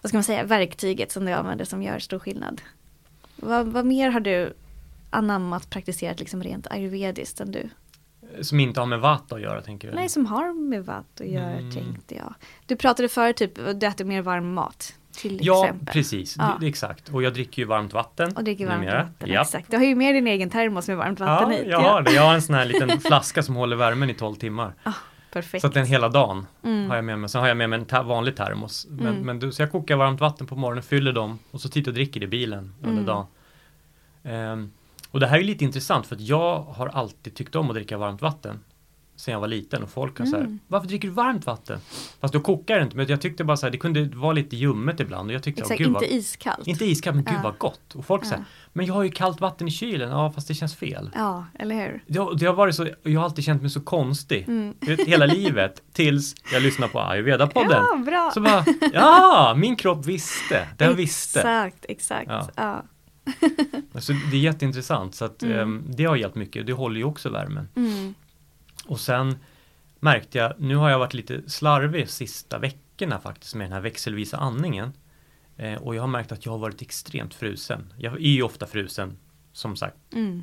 [0.02, 2.60] vad ska man säga, verktyget som du använder som gör stor skillnad.
[3.36, 4.52] Vad, vad mer har du
[5.10, 7.68] anammat, praktiserat liksom rent ayurvediskt som du,
[8.42, 9.94] Som inte har med vata att göra tänker du?
[9.94, 11.72] nej som har med vatt att göra Mm.
[11.72, 12.34] tänkte jag.
[12.66, 15.92] Du pratade förut typ, du äter mer varm mat till Ja, exempel.
[15.94, 16.37] precis.
[16.38, 16.56] Ja.
[16.61, 17.09] Det, exakt.
[17.09, 18.37] Och jag dricker ju varmt vatten.
[18.37, 19.02] Och dricker varmt numera.
[19.02, 19.46] vatten, Japp.
[19.46, 19.70] exakt.
[19.70, 21.70] Du har ju med din egen termos med varmt vatten Ja, i.
[21.70, 22.12] jag har det.
[22.12, 24.74] Jag har en sån här liten flaska som håller värmen i 12 timmar.
[25.33, 25.61] Perfekt.
[25.61, 26.88] Så att den hela dagen Mm.
[26.88, 27.28] har jag med mig.
[27.30, 28.87] Sen har jag med mig en ta- vanlig termos.
[28.90, 31.90] Men, men du, så jag kokar varmt vatten på morgonen, fyller dem och så tittar
[31.90, 33.04] och dricker i bilen under Mm.
[33.06, 33.26] dagen.
[34.24, 34.70] Ehm,
[35.11, 37.98] och det här är lite intressant för att jag har alltid tyckt om att dricka
[37.98, 38.61] varmt vatten.
[39.20, 40.59] Sen jag var liten och folk så här, Mm.
[40.66, 41.78] varför dricker du varmt vatten?
[42.20, 44.56] Fast då kokar det inte, men jag tyckte bara så här, det kunde vara lite
[44.56, 46.66] ljummet ibland och jag tyckte, Exakt, gud, inte vad, iskallt.
[46.66, 47.40] inte iskallt, men gud Ja.
[47.42, 47.94] vad gott.
[47.94, 50.76] Och folk säger, men jag har ju kallt vatten i kylen, ja fast det känns
[50.76, 51.11] fel.
[51.14, 52.02] Ja, eller hur?
[52.06, 54.44] Det det har varit så, jag har alltid känt mig så konstig.
[54.48, 54.74] Mm.
[54.80, 57.85] Vet, hela livet tills jag lyssnade på ayurveda-podden.
[57.90, 58.30] Ja, bra.
[58.35, 61.38] Så bara, ja, min kropp visste, den visste.
[61.40, 62.28] Exakt, exakt.
[62.30, 62.48] Ja.
[62.56, 62.83] Ja.
[63.94, 66.66] Alltså, det är jätteintressant så att ehm, det har hjälpt mycket.
[66.66, 67.68] Det håller ju också värmen.
[67.76, 68.14] Mm.
[68.90, 69.38] Och sen
[70.00, 74.37] märkte jag, nu har jag varit lite slarvig sista veckorna faktiskt med den här växelvisa
[74.37, 74.92] andningen.
[75.57, 77.92] Eh, och jag har märkt att jag har varit extremt frusen.
[77.98, 79.18] Jag är ju ofta frusen,
[79.53, 80.42] som sagt, Mm.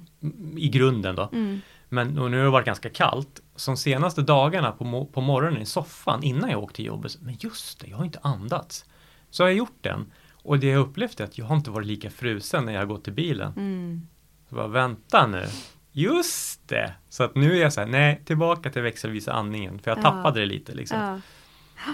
[0.58, 1.30] i grunden då.
[1.34, 1.62] Mm.
[1.90, 3.42] Men nu har det varit ganska kallt.
[3.56, 7.18] Som senaste dagarna på, på morgonen i soffan innan jag åkte till jobbet.
[7.22, 8.86] Men just det, jag har inte andats.
[9.30, 10.12] Så har jag gjort den.
[10.32, 12.86] Och det jag upplevt är att jag har inte varit lika frusen när jag har
[12.86, 13.54] gått till bilen.
[13.58, 14.08] Mm.
[14.50, 15.46] Så bara, vänta nu.
[16.02, 16.94] Just det!
[17.10, 19.80] Så att nu är jag så här, nej, tillbaka till växelvisa andningen.
[19.80, 20.02] För jag Ja.
[20.02, 21.00] tappade det lite liksom.
[21.00, 21.20] Ja.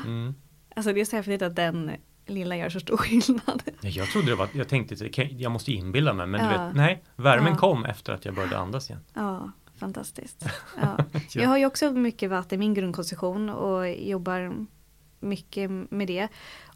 [0.06, 0.36] Mm.
[0.76, 1.92] Alltså det är så häftigt att den
[2.26, 3.64] lilla gör så stor skillnad.
[3.82, 4.96] Ja, Jag trodde det var, jag tänkte
[5.38, 6.28] jag- måste inbilla mig.
[6.28, 6.66] Men du Ja.
[6.66, 7.58] vet, nej, värmen Ja.
[7.60, 9.02] kom efter att jag började andas igen.
[9.14, 10.46] Ja, fantastiskt.
[10.82, 10.98] Ja.
[11.34, 14.54] Jag har ju också mycket vatten i min grundkonstitution och jobbar
[15.20, 16.28] mycket med det.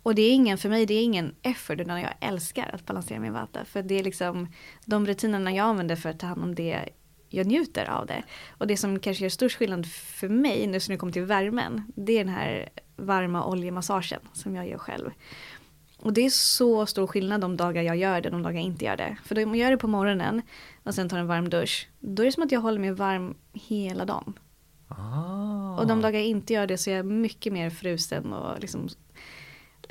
[0.03, 3.19] Och det är ingen, för mig, det är ingen effort utan jag älskar att balansera
[3.19, 3.65] min vata.
[3.65, 4.47] För det är liksom
[4.85, 6.89] de rutinerna jag använder för att ta hand om det
[7.29, 8.23] jag njuter av det.
[8.49, 11.91] Och det som kanske gör störst skillnad för mig nu när det kommer till värmen,
[11.95, 15.11] det är den här varma oljemassagen som jag gör själv.
[15.97, 18.85] Och det är så stor skillnad de dagar jag gör det, de dagar jag inte
[18.85, 19.17] gör det.
[19.23, 20.41] För om jag gör det på morgonen
[20.83, 23.35] och sen tar en varm dusch, då är det som att jag håller mig varm
[23.53, 24.39] hela dagen.
[24.87, 25.79] Ah.
[25.79, 28.89] Och de dagar jag inte gör det så är jag mycket mer frusen och liksom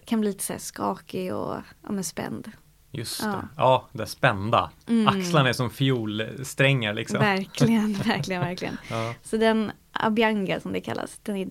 [0.04, 1.56] kan bli lite så skakig och
[1.88, 2.52] ja, spänd.
[2.96, 3.28] Just Ja.
[3.28, 3.48] det.
[3.56, 4.70] Ja, det spända.
[4.88, 5.08] Mm.
[5.08, 7.18] Axlarna är som fiolsträngar liksom.
[7.18, 8.76] Verkligen, verkligen, verkligen.
[8.90, 9.14] Ja.
[9.22, 11.48] Så den Abhyanga som det kallas, den är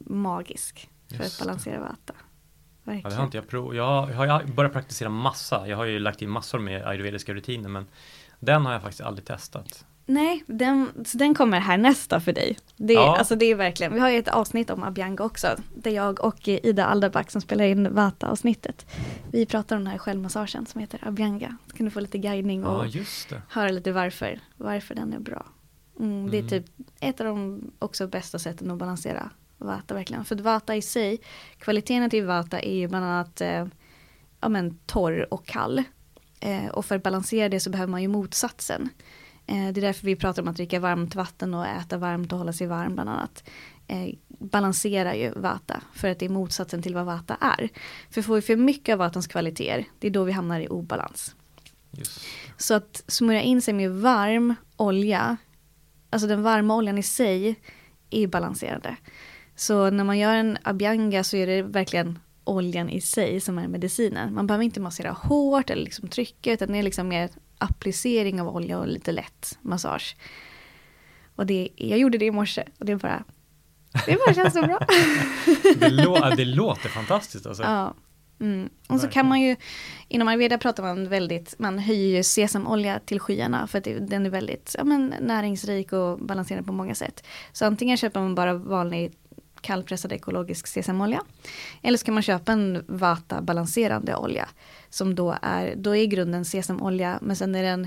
[0.00, 1.44] magisk för Just att det.
[1.44, 2.14] balansera vata.
[2.84, 3.76] Ja, det har inte jag provat.
[3.76, 5.68] Jag har, jag har börjat praktisera massa.
[5.68, 7.86] Jag har ju lagt in massor med ayurvediska rutiner men
[8.40, 9.84] den har jag faktiskt aldrig testat.
[10.06, 12.56] Nej, den, så den kommer här nästa för dig.
[12.76, 13.16] Det, Ja.
[13.18, 15.56] alltså det är verkligen, vi har ju ett avsnitt om Abhyanga också.
[15.74, 18.86] Där jag och Ida Alderback som spelar in Vata-avsnittet.
[19.32, 21.56] Vi pratar om den här självmassagen som heter Abhyanga.
[21.70, 25.46] Så kan du få lite guidning och Ja, höra lite varför, varför den är bra.
[26.00, 26.48] Mm, det är Mm.
[26.50, 26.64] typ
[27.00, 30.24] ett av de också bästa sätten att balansera Vata verkligen.
[30.24, 31.18] För Vata i sig,
[31.58, 33.66] kvaliteterna till Vata är ju bland annat eh,
[34.40, 35.82] ja, men, torr och kall.
[36.40, 38.88] Eh, och för att balansera det så behöver man ju motsatsen.
[39.50, 42.38] Eh, det är därför vi pratar om att dricka varmt vatten och äta varmt och
[42.38, 43.44] hålla sig varm bland annat.
[43.86, 47.68] Eh, balanserar ju Vata för att det är motsatsen till vad Vata är.
[48.10, 51.34] För får vi för mycket av Vatans kvaliteter, det är då vi hamnar i obalans.
[51.90, 52.20] Just.
[52.56, 55.36] Så att smörja in sig med varm olja,
[56.10, 57.60] alltså den varma oljan i sig,
[58.10, 58.96] är balanserande.
[59.56, 63.68] Så när man gör en abhyanga så är det verkligen oljan i sig som är
[63.68, 64.34] medicinen.
[64.34, 68.48] Man behöver inte massera hårt eller liksom trycka utan det är liksom mer applicering av
[68.48, 70.16] olja och lite lätt massage.
[71.36, 73.24] Och det, jag gjorde det i morse och det bara,
[74.06, 74.78] det bara känns så bra.
[75.76, 77.62] Det, lå- det låter fantastiskt alltså.
[77.62, 77.94] Ja.
[78.40, 78.68] Mm.
[78.88, 79.56] Och så kan man ju,
[80.08, 84.30] inom ayurveda pratar man väldigt, man höjer ju sesamolja till skyarna för att den är
[84.30, 87.26] väldigt ja, men, näringsrik och balanserad på många sätt.
[87.52, 89.12] Så antingen köper man bara vanlig
[89.60, 91.22] kallpressad ekologisk sesamolja.
[91.82, 94.48] Eller så kan man köpa en vata balanserande olja.
[94.90, 97.86] Som då är, då är grunden sesamolja men sen är den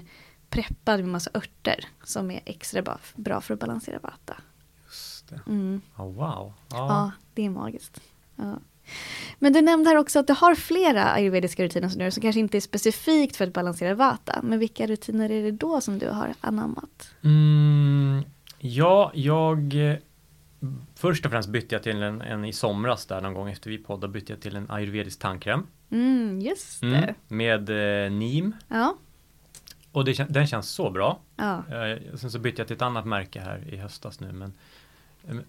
[0.49, 4.35] preppad med massa örter som är extra bra, för att balansera vata.
[4.85, 5.39] Just det.
[5.47, 5.81] Mm.
[5.97, 6.15] Ja, wow.
[6.15, 7.11] Ja, Ja.
[7.33, 8.01] det är magiskt.
[8.35, 8.59] Ja.
[9.39, 12.21] Men du nämnde här också att du har flera ayurvediska rutiner som du gör som
[12.21, 14.39] kanske inte är specifikt för att balansera vata.
[14.43, 17.09] Men vilka rutiner är det då som du har anammat?
[17.23, 18.23] Mm,
[18.59, 19.73] ja, jag
[20.95, 23.77] Först och främst bytte jag till en, en i somras där någon gång efter vi
[23.77, 25.67] poddade bytte jag till en ayurvedisk tandkräm.
[25.89, 26.87] Mm, just det.
[26.87, 27.69] Mm, med
[28.05, 28.55] eh, NIM.
[28.67, 28.97] Ja,
[29.91, 31.19] Och det, den känns så bra.
[31.35, 31.57] ja.
[31.57, 34.53] Eh, sen så bytte jag till ett annat märke här i höstas nu men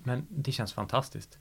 [0.03, 1.39] Men det känns fantastiskt.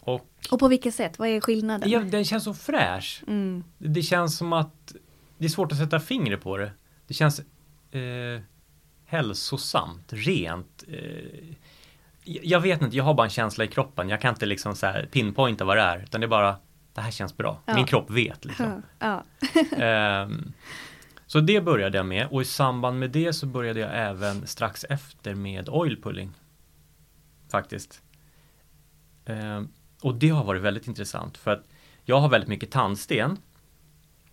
[0.00, 1.18] Och Och på vilket sätt?
[1.18, 1.90] Vad är skillnaden?
[1.90, 3.22] ja, den känns så fräsch.
[3.26, 3.64] Mm.
[3.78, 4.94] Det känns som att
[5.38, 6.70] det är svårt att sätta fingret på det.
[7.06, 7.40] Det känns
[7.90, 8.40] eh,
[9.04, 10.84] hälsosamt, rent.
[10.88, 11.54] Eh,
[12.24, 14.08] jag vet inte, jag har bara en känsla i kroppen.
[14.08, 15.98] Jag kan inte liksom så pinpointa vad det är.
[15.98, 16.56] Utan det är bara,
[16.94, 17.60] det här känns bra.
[17.66, 17.74] Ja.
[17.74, 18.82] Min kropp vet liksom.
[18.98, 19.24] Ja.
[19.76, 20.52] Ehm,
[21.26, 24.84] så det började jag med och i samband med det så började jag även strax
[24.84, 26.30] efter med oil pulling.
[27.50, 28.02] Faktiskt.
[29.24, 29.68] Ehm,
[30.02, 31.64] och det har varit väldigt intressant för att
[32.04, 33.38] jag har väldigt mycket tandsten.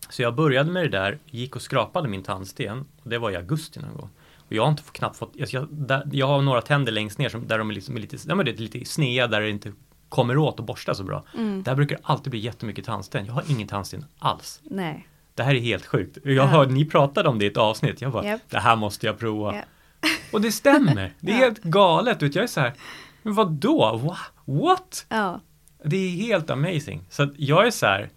[0.10, 3.36] Så jag började med det där, gick och skrapade min tandsten och det var i
[3.36, 4.10] augusti någon gång.
[4.52, 7.30] Och jag har inte knappt fått, alltså jag, där, jag har några tänder längst ner
[7.30, 9.72] som, där de är, liksom lite, ja, men det är lite snea där det inte
[10.10, 11.24] kommer åt och borsta så bra.
[11.64, 13.26] Där brukar det alltid bli jättemycket tandsten.
[13.26, 14.60] Jag har ingen tandsten alls.
[14.64, 15.08] Nej.
[15.36, 16.18] Det här är helt sjukt.
[16.24, 16.46] Jag Ja.
[16.46, 18.02] hörde, ni pratade om det i ett avsnitt.
[18.02, 18.42] Jag bara, Japp.
[18.50, 19.56] det här måste jag prova.
[19.56, 19.62] Ja.
[20.34, 21.14] Och det stämmer.
[21.20, 21.40] Det är Ja.
[21.40, 22.22] helt galet.
[22.22, 22.74] Jag är så här,
[23.24, 23.98] men vadå?
[24.04, 24.18] Wha?
[24.46, 25.06] What?
[25.10, 25.40] Ja,
[25.84, 27.02] Det är helt amazing.
[27.10, 28.10] Så att jag är så här,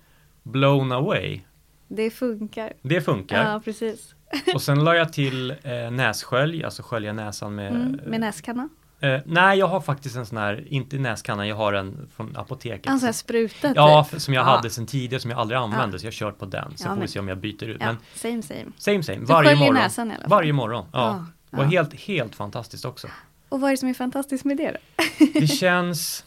[0.42, 1.40] blown away.
[1.88, 2.72] det funkar.
[2.82, 3.52] Det funkar.
[3.52, 4.13] Ja, precis.
[4.54, 7.70] Och sen la jag till eh, nässkölj, alltså skölja näsan med...
[7.72, 8.68] Mm, med näskanna.
[9.00, 12.86] eh, nej, jag har faktiskt en sån här, inte näskanna, jag har en från apoteket.
[12.86, 14.20] En spruta ja, typ.
[14.22, 14.44] som jag Ja.
[14.56, 16.76] hade sedan tidigare, som jag aldrig använde, så jag har kört på den.
[16.76, 17.76] Så Ja, får vi se om jag byter ut.
[17.80, 18.64] Ja, Men same same.
[18.78, 19.74] Same same, Du varje morgon.
[19.74, 20.30] näsan i alla fall.
[20.30, 21.26] Varje morgon, ja.
[21.50, 21.70] Ja, var ja.
[21.70, 23.08] helt, helt fantastiskt också.
[23.48, 25.04] Och vad är det som är fantastiskt med det då?
[25.40, 26.24] Det känns...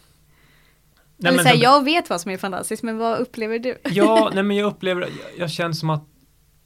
[1.19, 3.77] Eller men så här, jag vet vad som är fantastiskt, men vad upplever du?
[3.83, 6.03] Ja, nej men jag upplever, jag, jag känner som att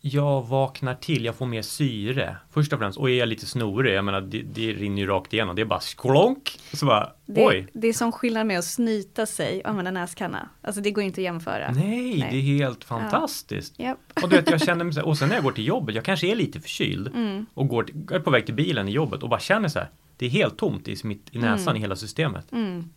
[0.03, 2.37] jag vaknar till, jag får mer syre.
[2.51, 5.33] Först och främst, och är jag lite snorig, jag menar det, det rinner ju rakt
[5.33, 6.59] igenom, det är bara sklonk.
[6.73, 7.67] Så bara, Det, oj.
[7.73, 10.49] det är som skillnad med att snyta sig och använda näskanna.
[10.61, 11.71] Alltså det går inte att jämföra.
[11.71, 12.27] Nej, Nej.
[12.31, 13.79] det är helt fantastiskt.
[13.79, 13.97] Japp.
[14.23, 15.95] Och du vet, jag känner mig så här, och sen när jag går till jobbet,
[15.95, 17.45] jag kanske är lite förkyld Mm.
[17.53, 19.89] och går till, är på väg till bilen i jobbet och bara känner så här,
[20.17, 22.51] det är helt tomt i, mitt, i näsan i hela systemet.
[22.51, 22.89] Mm.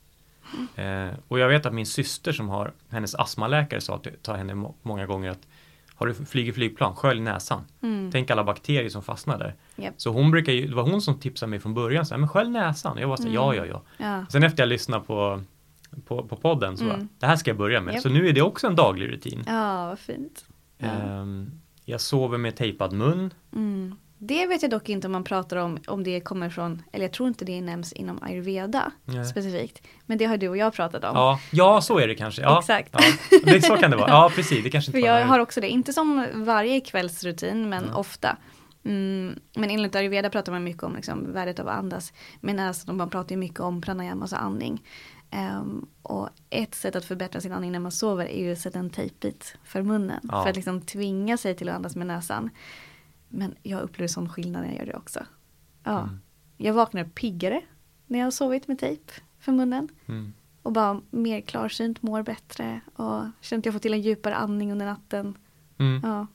[0.76, 4.54] Eh, och jag vet att min syster som har, hennes astmaläkare sa till, ta henne
[4.54, 5.46] må, många gånger att
[5.94, 7.64] har du flyger flygplan, skölj näsan.
[8.12, 9.44] Tänk alla bakterier som fastnar där.
[9.44, 9.56] Mm.
[9.76, 9.94] Japp.
[9.96, 12.28] Så hon brukar ju, det var hon som tipsade mig från början, så här, men
[12.28, 12.98] skölj näsan.
[12.98, 13.82] Jag var så här, ja, ja, ja.
[13.98, 14.26] Ja.
[14.28, 15.42] Sen efter jag lyssnade på,
[16.06, 17.82] på, på podden så bara, det här ska jag börja med.
[17.82, 17.94] Mm.
[17.94, 18.02] Japp.
[18.02, 19.44] Så nu är det också en daglig rutin.
[19.46, 20.44] ja, vad fint.
[20.78, 20.86] Ja.
[20.88, 21.50] Ehm,
[21.84, 23.34] jag sover med tejpad mun.
[23.52, 23.96] Mm.
[24.26, 27.12] Det vet jag dock inte om man pratar om, om det kommer från, eller jag
[27.12, 29.24] tror inte det nämns inom ayurveda Nej.
[29.24, 29.86] specifikt.
[30.06, 31.10] Men det har du och jag pratat om.
[31.14, 32.42] Ja, ja så är det kanske.
[32.42, 32.90] Ja, Exakt.
[32.92, 33.00] Ja,
[33.44, 34.08] det, så kan det vara.
[34.08, 34.64] Ja, precis.
[34.64, 38.36] Det kanske För jag har också det, inte som varje kvällsrutin men ofta.
[38.84, 42.94] Mm, men enligt ayurveda pratar man mycket om liksom, värdet av att andas näsan och
[42.94, 44.82] man pratar mycket om pranayama, alltså andning.
[45.30, 48.78] Ehm, och ett sätt att förbättra sin andning när man sover är ju att sätta
[48.78, 50.20] en tejpbit för munnen.
[50.32, 50.42] Ja.
[50.42, 52.50] För att liksom tvinga sig till att andas med näsan.
[53.34, 55.26] Men jag upplever sån skillnad när jag gör det också.
[55.84, 56.02] Ja.
[56.02, 56.20] Mm.
[56.56, 57.62] Jag vaknar piggare
[58.06, 59.88] när jag har sovit med tejp för munnen.
[60.06, 60.32] Mm.
[60.62, 62.80] Och bara mer klarsynt, mår bättre.
[62.94, 65.38] Och känner att jag får till en djupare andning under natten.
[65.78, 66.00] Mm.
[66.04, 66.26] Ja.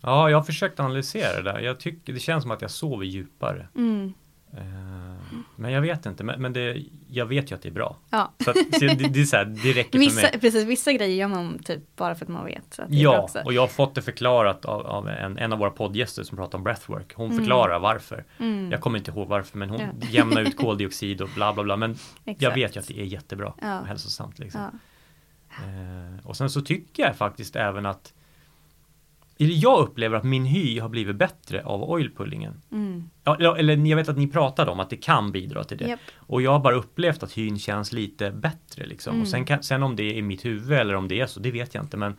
[0.00, 1.60] Ja, jag har försökt analysera det där.
[1.60, 3.68] Jag tycker det känns som att jag sover djupare.
[3.74, 4.12] Mm.
[4.52, 5.11] Eh,
[5.62, 7.96] Men jag vet inte, men, men det, jag vet ju att det är bra.
[8.10, 8.32] Ja.
[8.44, 10.40] Så, att, så det, det, är så här, det räcker för Vissa, mig.
[10.40, 12.78] precis, vissa grejer gör man typ bara för att man vet.
[12.78, 15.52] Att det är bra Ja, och jag har fått det förklarat av, av en, en
[15.52, 17.14] av våra poddgäster som pratar om breathwork.
[17.14, 18.24] Hon förklarar varför.
[18.70, 19.96] Jag kommer inte ihåg varför, men hon Mm.
[20.00, 20.06] Ja.
[20.10, 21.76] jämnar ut koldioxid och bla bla bla.
[21.76, 23.80] Men jag vet ju att det är jättebra Ja.
[23.80, 24.38] och hälsosamt.
[24.38, 24.60] Liksom.
[24.60, 24.70] Ja.
[25.64, 28.12] Eh, och sen så tycker jag faktiskt även att
[29.36, 32.62] jag upplever att min hy har blivit bättre av oilpullingen.
[32.72, 33.10] Mm.
[33.24, 35.88] Ja, eller jag vet att ni pratade om att det kan bidra till det.
[35.88, 36.00] Japp.
[36.16, 39.20] Och jag har bara upplevt att hyn känns lite bättre liksom.
[39.20, 41.40] Och sen, kan, sen om det är i mitt huvud eller om det är så,
[41.40, 41.96] det vet jag inte.
[41.96, 42.16] Men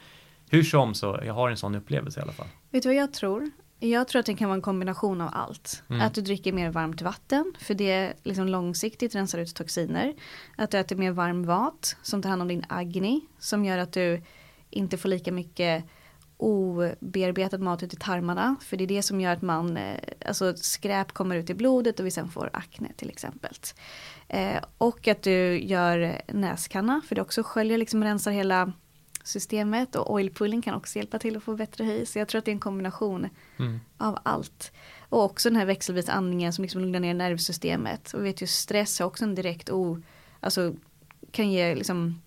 [0.49, 2.47] hur som så, jag har en sån upplevelse i alla fall.
[2.71, 3.51] Vet du vad jag tror?
[3.79, 5.83] Jag tror att det kan vara en kombination av allt.
[5.89, 6.01] Mm.
[6.01, 10.13] Att du dricker mer varmt vatten, för det liksom långsiktigt rensar ut toxiner.
[10.55, 13.93] Att du äter mer varm vat, som tar hand om din agni, som gör att
[13.93, 14.21] du
[14.69, 15.83] inte får lika mycket
[16.43, 18.55] obearbetad mat ut i tarmarna.
[18.61, 21.99] För det är det som gör att man, eh, alltså skräp kommer ut i blodet
[21.99, 23.53] och vi sen får akne till exempel.
[24.27, 28.73] Eh, och att du gör näskanna, för det också sköljer, liksom rensar hela
[29.23, 29.95] systemet.
[29.95, 32.05] Och oil pulling kan också hjälpa till att få bättre hy.
[32.05, 33.29] Så jag tror att det är en kombination
[33.59, 33.79] Mm.
[33.97, 34.71] av allt.
[35.09, 38.13] Och också den här växelvis andningen som liksom lugnar ner nervsystemet.
[38.13, 40.01] Och vi vet ju stress har också en direkt o,
[40.39, 40.73] alltså
[41.31, 42.21] kan ge liksom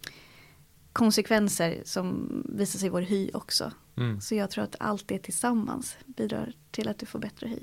[0.97, 3.73] konsekvenser som visar sig i vår hy också.
[3.97, 4.21] Mm.
[4.21, 7.59] Så jag tror att allt det tillsammans bidrar till att du får bättre hy.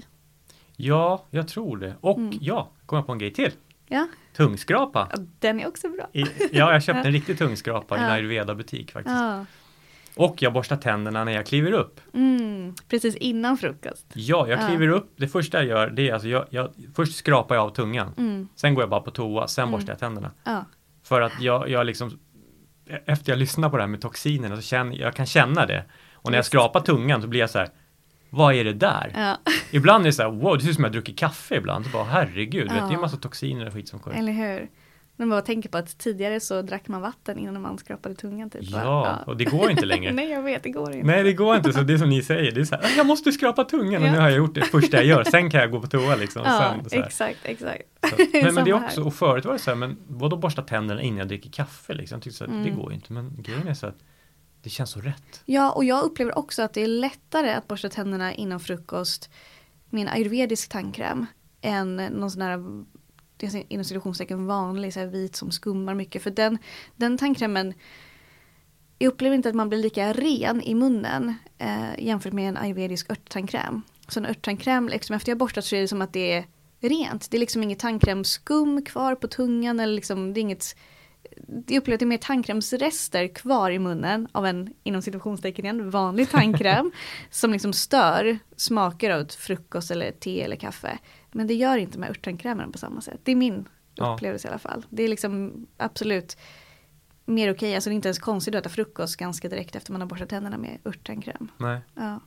[0.76, 1.96] Ja, jag tror det.
[2.02, 2.38] Och Mm.
[2.42, 3.52] ja, kom jag på en grej till.
[3.88, 5.08] Ja, Tungskrapa.
[5.12, 6.08] ja, den är också bra.
[6.14, 6.22] I,
[6.52, 8.12] ja, jag köpte en riktig tungskrapa i en Ja.
[8.12, 9.16] ayurveda-butik faktiskt.
[9.16, 9.46] Ja,
[10.16, 12.00] Och jag borstar tänderna när jag kliver upp.
[12.14, 14.06] mm, precis innan frukost.
[14.14, 14.68] Ja, jag Ja.
[14.68, 15.14] kliver upp.
[15.16, 18.14] Det första jag gör, det är alltså jag, jag först skrapar jag av tungan.
[18.18, 20.32] Mm, Sen går jag bara på toa, sen borstar jag tänderna.
[20.44, 20.66] ja,
[21.04, 22.20] För att jag, jag liksom
[23.06, 25.84] Efter jag lyssnar på det här med toxinerna så känner jag kan känna det.
[26.14, 27.70] Och när jag skrapar tungan så blir jag så här
[28.30, 29.12] Vad är det där?
[29.16, 31.86] ja, Ibland är det så här, wow, det ser ut som jag druckit kaffe ibland.
[31.86, 32.94] Så bara, herregud, vet, det är Ja.
[32.94, 34.18] en massa toxiner och skit som kommer.
[34.18, 34.68] eller hur.
[35.16, 38.50] Men bara tänker på att tidigare så drack man vatten innan man skrapade tungan.
[38.50, 38.82] Typ, va?
[38.84, 40.12] Ja, och det går inte längre.
[40.14, 41.08] Nej, jag vet, det går inte.
[41.08, 41.74] Nej, det går inte.
[41.74, 44.08] Så det är som ni säger, det är så här, jag måste skrapa tungan och
[44.08, 44.12] Ja.
[44.12, 45.24] nu har jag gjort det första jag gör.
[45.24, 46.42] Sen kan jag gå på toa liksom.
[46.46, 47.82] Ja, sen, exakt, exakt.
[48.10, 49.08] Så, men, men det är också, här.
[49.08, 52.16] och förut var det så här, men vadå borsta tänderna innan jag dricker kaffe liksom?
[52.16, 52.64] Jag tyckte så här, Mm.
[52.64, 53.14] det går ju inte.
[53.14, 53.98] Men grejen är så att
[54.64, 55.42] det känns så rätt.
[55.46, 59.30] Ja, och jag upplever också att det är lättare att borsta tänderna innan frukost
[59.90, 61.26] med en ayurvedisk tandkräm
[61.62, 62.60] än någon sån här
[63.52, 66.24] det är inom situationstecken vanlig så här vit som skummar mycket.
[66.24, 66.58] För den,
[66.96, 67.74] den tandkrämen
[69.00, 73.12] jag upplever inte att man blir lika ren i munnen eh, jämfört med en ayurvedisk
[73.12, 73.82] örttandkräm.
[74.08, 76.46] Så en örttandkräm, liksom, efter jag borstat så är det som att det är
[76.80, 77.32] rent.
[77.32, 80.76] Det är liksom inget tandkrämsskum kvar på tungan eller liksom, det är inget
[81.48, 85.90] jag upplever att det är mer tandkrämsrester kvar i munnen av en, inom situationstecken igen,
[85.90, 86.92] vanlig tandkräm.
[87.30, 90.98] som liksom stör smaker av frukost eller te eller kaffe.
[91.34, 93.20] Men det gör inte de här örttandkrämerna på samma sätt.
[93.24, 93.66] Det är min
[93.96, 94.14] Ja.
[94.14, 94.86] upplevelse i alla fall.
[94.90, 96.38] Det är liksom absolut
[97.26, 97.76] mer okej.
[97.76, 100.30] Alltså det är inte ens konstigt att äta frukost ganska direkt efter man har borstat
[100.30, 101.52] tänderna med örttandkräm.
[101.58, 102.20] Nej, Ja.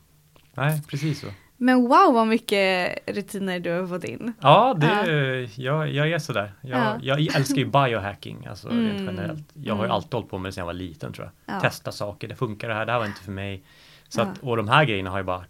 [0.54, 1.26] nej precis så.
[1.58, 4.32] Men wow vad mycket rutiner du har fått in.
[4.40, 6.52] Ja, det, Jag, jag är sådär.
[6.60, 6.98] Jag, Ja.
[7.02, 9.06] jag älskar ju biohacking, alltså rent Mm.
[9.06, 9.48] generellt.
[9.54, 9.94] Jag har ju Mm.
[9.94, 11.54] alltid hållit på med det sedan jag var liten tror jag.
[11.56, 11.60] Ja.
[11.60, 13.62] Testa saker, det funkar det här, det här var inte för mig.
[14.08, 15.44] Så att, och de här grejerna har ju bara,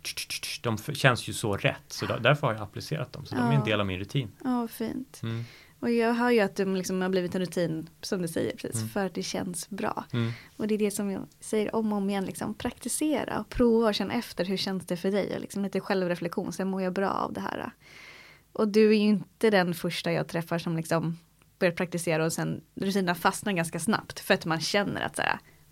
[0.62, 1.82] de känns ju så rätt.
[1.88, 3.26] Så där- därför har jag applicerat dem.
[3.26, 4.32] Så de är en del av min rutin.
[4.44, 5.20] Ja, fint.
[5.22, 5.44] Mm.
[5.80, 8.76] Och jag hör ju att det liksom har blivit en rutin, som du säger, precis,
[8.76, 8.88] Mm.
[8.88, 10.04] för att det känns bra.
[10.12, 10.32] Mm.
[10.56, 13.88] Och det är det som jag säger om och om igen, liksom, praktisera och prova
[13.88, 15.34] och känna efter hur känns det för dig.
[15.34, 17.70] Och liksom lite självreflektion, sen mår jag bra av det här.
[18.52, 21.18] Och du är ju inte den första jag träffar som liksom
[21.58, 24.20] börjar praktisera och sen rutinerna fastnar ganska snabbt.
[24.20, 25.38] För att man känner att så här,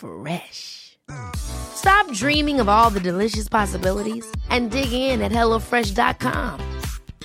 [0.00, 0.98] Fresh.
[1.36, 6.60] Stop dreaming of all the delicious possibilities and dig in at HelloFresh.com.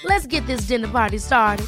[0.04, 1.68] Let's get this dinner party started.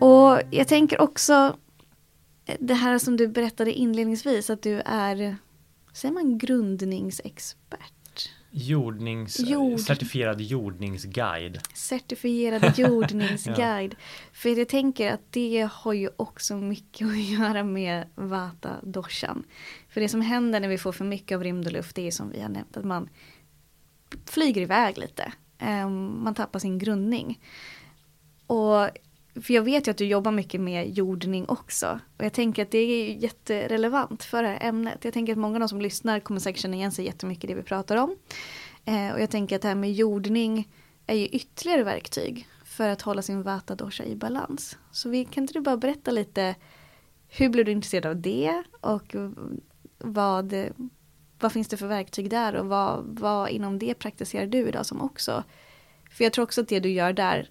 [0.00, 1.56] Och jag tänker också
[2.58, 5.36] det här som du berättade inledningsvis att du är,
[5.92, 7.95] säger man grundningsexpert?
[8.58, 9.80] Jordnings, Jord.
[9.80, 11.60] Certifierad jordningsguide.
[11.74, 13.96] Certifierad jordningsguide.
[14.32, 19.44] För jag tänker att det har ju också mycket att göra med vata doshan.
[19.88, 22.10] För det som händer när vi får för mycket av rymd och luft det är
[22.10, 23.08] som vi har nämnt att man
[24.26, 25.32] flyger iväg lite.
[25.58, 27.40] Ehm, Man tappar sin grundning.
[28.46, 28.88] Och
[29.42, 32.00] för jag vet ju att du jobbar mycket med jordning också.
[32.18, 35.04] Och jag tänker att det är ju jätterelevant för det här ämnet.
[35.04, 37.46] Jag tänker att många av de som lyssnar kommer säkert känna igen sig jättemycket i
[37.46, 38.16] det vi pratar om.
[38.84, 40.68] Eh, och jag tänker att det här med jordning
[41.06, 44.78] är ju ytterligare verktyg för att hålla sin vata dosha i balans.
[44.92, 46.54] Så vi, kan inte du bara berätta lite
[47.28, 49.14] hur blev du intresserad av det och
[49.98, 50.54] vad,
[51.38, 55.00] vad finns det för verktyg där och vad, vad inom det praktiserar du idag som
[55.00, 55.44] också?
[56.10, 57.50] För jag tror också att det du gör där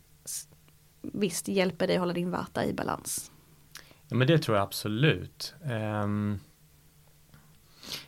[1.14, 3.32] visst hjälper dig hålla din vata i balans.
[4.08, 5.54] Ja, men det tror jag absolut.
[6.04, 6.40] Um,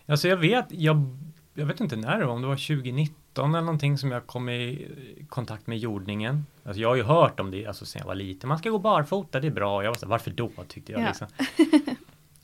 [0.05, 1.17] alltså jag vet, jag,
[1.53, 4.49] jag vet inte när det var, om det var 2019 eller någonting som jag kom
[4.49, 4.87] i
[5.29, 6.45] kontakt med jordningen.
[6.63, 8.79] Alltså jag har ju hört om det, alltså sen jag var liten, man ska gå
[8.79, 9.83] barfota, det är bra.
[9.83, 10.51] Jag var så varför då?
[10.67, 11.01] Tyckte jag.
[11.01, 11.07] Ja.
[11.07, 11.27] Liksom.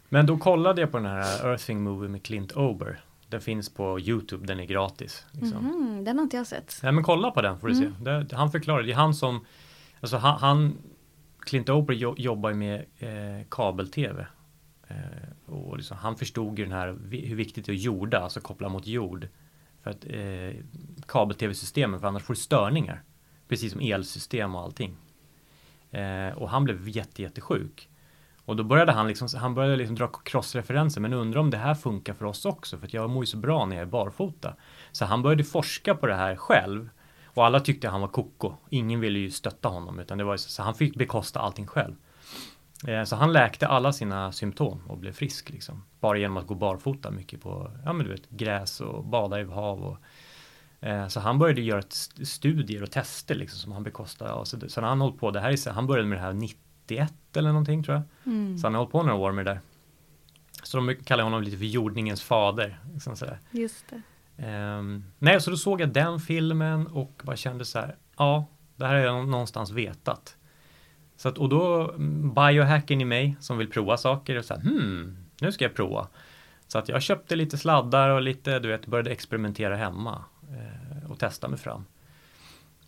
[0.09, 3.01] Men då kollade jag på den här Earthing Movie med Clint Ober.
[3.27, 5.25] Den finns på Youtube, den är gratis.
[5.31, 5.57] Liksom.
[5.57, 6.79] Mm, den har inte jag sett.
[6.83, 7.95] Nej men kolla på den får du mm.
[7.97, 8.03] se.
[8.03, 9.45] Det, han förklarar, det är han som
[10.03, 10.77] Alltså han, han
[11.39, 14.27] Clint Ober jobbar ju med eh, kabel-tv.
[14.87, 18.39] Eh, och liksom, han förstod ju den här, hur viktigt det är att jorda, alltså
[18.39, 19.27] koppla mot jord.
[19.83, 20.63] För att eh,
[21.07, 23.03] kabel-tv-systemen, för annars får du störningar.
[23.47, 24.97] Precis som elsystem och allting.
[25.91, 27.89] Eh, och han blev jätte, jättesjuk.
[28.45, 31.75] Och då började han liksom, han började liksom dra crossreferenser, men undrar om det här
[31.75, 34.55] funkar för oss också, för att jag mår ju så bra när jag är barfota.
[34.91, 36.89] Så han började forska på det här själv
[37.33, 38.53] och alla tyckte han var koko.
[38.69, 41.95] Ingen ville ju stötta honom utan det var så, så han fick bekosta allting själv.
[42.87, 45.83] Eh, så han läkte alla sina symptom och blev frisk liksom.
[45.99, 49.43] Bara genom att gå barfota mycket på ja, men du vet, gräs och bada i
[49.43, 49.83] hav.
[49.83, 49.97] Och,
[50.87, 51.81] eh, så han började göra
[52.23, 54.31] studier och tester liksom, som han bekostade.
[54.31, 57.49] Ja, så, han hållit på, det här är, han började med det här 91 eller
[57.49, 58.33] någonting tror jag.
[58.33, 58.57] Mm.
[58.57, 59.59] Så han har hållit på några år med det där.
[60.63, 62.79] Så de kallar honom lite för jordningens fader.
[62.93, 63.39] Liksom sådär.
[63.51, 64.01] Just det.
[64.37, 68.85] Um, nej, så då såg jag den filmen och bara kände så här, ja, det
[68.85, 70.37] här har jag någonstans vetat.
[71.17, 74.61] Så att, och då mm, biohacken i mig som vill prova saker och så här,
[74.61, 76.07] hmm, nu ska jag prova.
[76.67, 81.19] Så att jag köpte lite sladdar och lite, du vet, började experimentera hemma eh, och
[81.19, 81.85] testa mig fram.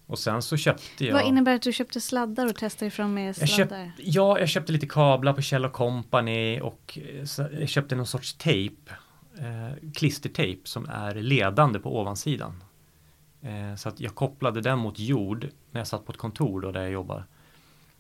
[0.07, 1.13] Och sen så köpte jag...
[1.13, 3.77] Vad innebär det att du köpte sladdar och testade ifrån med sladdar?
[3.77, 8.05] Jag köpt, ja, jag köpte lite kablar på Kjell Company och eh, jag köpte någon
[8.05, 8.91] sorts tejp
[9.39, 12.63] eh, klistertejp som är ledande på ovansidan.
[13.41, 16.71] Eh, så att jag kopplade den mot jord när jag satt på ett kontor då
[16.71, 17.25] där jag jobbar.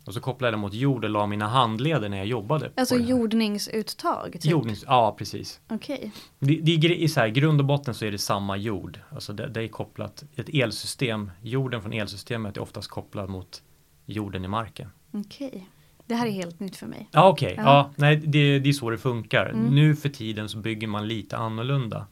[0.05, 2.71] Och så kopplade jag den mot jord och la mina handleder när jag jobbade.
[2.75, 4.31] Alltså jordningsuttag?
[4.31, 4.45] Typ.
[4.45, 5.59] Jordnings, ja, precis.
[5.67, 5.95] Okej.
[5.95, 6.59] Okay.
[6.59, 8.99] Det, det är så här, grund och botten så är det samma jord.
[9.09, 13.63] Alltså det, det är kopplat, ett elsystem, jorden från elsystemet är oftast kopplad mot
[14.05, 14.89] jorden i marken.
[15.11, 15.47] Okej.
[15.47, 15.61] Okay.
[16.07, 17.09] Det här är helt nytt för mig.
[17.11, 17.65] Ja okej, okay.
[17.65, 17.71] ja.
[17.71, 17.91] ja.
[17.95, 19.45] nej det, det är så det funkar.
[19.45, 19.75] Mm.
[19.75, 22.07] Nu för tiden så bygger man lite annorlunda.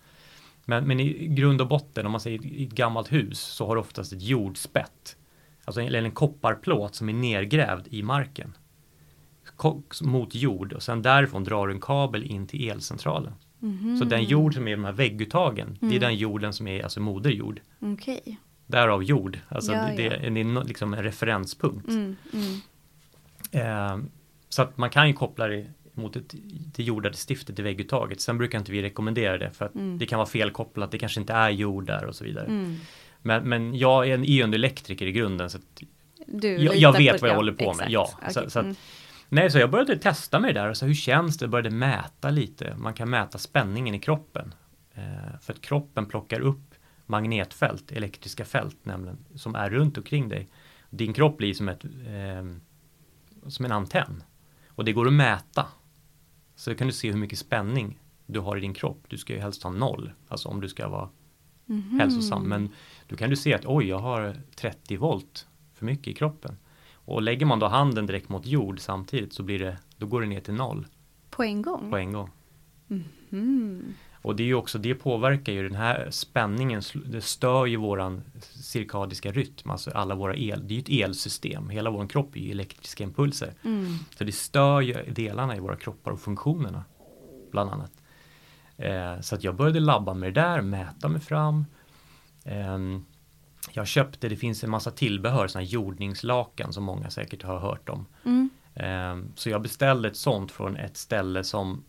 [0.66, 3.76] Men, men i grund och botten, om man säger i ett gammalt hus, så har
[3.76, 5.16] du oftast ett jordspett.
[5.66, 8.54] Alltså en, en kopparplåt som är nergrävd i marken.
[10.02, 13.34] Mot jord och sen därifrån drar du en kabel in till elcentralen.
[13.62, 13.98] Mm.
[13.98, 15.78] Så den jord som är de här vägguttagen, mm.
[15.80, 16.00] det är mm.
[16.00, 17.62] den jorden som är alltså moderjord.
[17.80, 18.36] Okay.
[18.68, 20.30] Därav jord, alltså ja, det, ja.
[20.30, 21.88] det, är liksom en referenspunkt.
[21.88, 22.62] Mm, mm.
[23.52, 23.98] Eh,
[24.50, 26.36] så att man kan ju koppla det mot ett,
[26.76, 28.22] det jordade stiftet i vägguttaget.
[28.22, 29.98] Sen brukar inte vi rekommendera det för att mm.
[29.98, 32.46] det kan vara felkopplat, det kanske inte är jord där och så vidare.
[32.46, 32.76] Mm.
[33.22, 35.60] Men, men jag är en, är en elektriker i grunden så
[36.42, 37.78] jag, jag, vet vad jag håller på exakt.
[37.78, 37.92] med.
[37.92, 38.34] Ja, okay.
[38.34, 38.76] så, så att, mm.
[39.30, 41.44] Nej, så jag började testa mig där och så hur känns det?
[41.44, 42.76] Jag började mäta lite.
[42.78, 44.54] Man kan mäta spänningen i kroppen.
[44.94, 46.76] Eh, för att kroppen plockar upp
[47.06, 50.50] magnetfält, elektriska fält nämligen, som är runt omkring dig.
[50.90, 52.44] Din kropp blir som ett eh,
[53.48, 54.24] som en antenn.
[54.68, 55.68] Och det går att mäta.
[56.56, 59.06] Så kan du se hur mycket spänning du har i din kropp.
[59.08, 61.10] Du ska ju helst ha noll, alltså om du ska vara
[61.70, 62.00] mm -hmm.
[62.00, 62.44] hälsosam.
[62.44, 62.70] Men
[63.08, 66.58] då kan du se att oj, jag har 30 volt för mycket i kroppen.
[66.94, 70.28] Och lägger man då handen direkt mot jord samtidigt så blir det, då går det
[70.28, 70.88] ner till noll.
[71.30, 71.90] På en gång?
[71.90, 72.30] På en gång.
[72.90, 73.94] Mm -hmm.
[74.24, 78.22] Och det är ju också, det påverkar ju den här spänningen, det stör ju våran
[78.42, 82.40] cirkadiska rytm, alltså alla våra el, det är ju ett elsystem, hela vår kropp är
[82.40, 83.54] ju elektriska impulser.
[83.64, 83.98] Mm.
[84.18, 86.84] Så det stör ju delarna i våra kroppar och funktionerna,
[87.52, 87.92] bland annat.
[88.78, 91.66] Eh, så att jag började labba med det där, mäta mig fram.
[92.44, 92.78] Eh,
[93.72, 98.06] jag köpte, det finns en massa tillbehör, sådana jordningslakan som många säkert har hört om.
[98.26, 98.50] Mm.
[98.76, 101.84] Eh, så jag beställde ett sånt från ett ställe som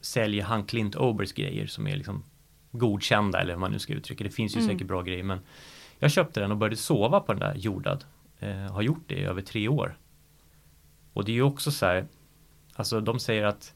[0.00, 2.24] säljer han Clint Obers grejer som är liksom
[2.70, 4.30] godkända eller hur man nu ska uttrycka det.
[4.30, 4.70] finns ju mm.
[4.70, 5.40] säkert bra grejer men
[5.98, 8.04] jag köpte den och började sova på den där jordad.
[8.38, 9.98] Eh, har gjort det i över tre år.
[11.12, 12.06] Och det är ju också så här,
[12.74, 13.74] alltså de säger att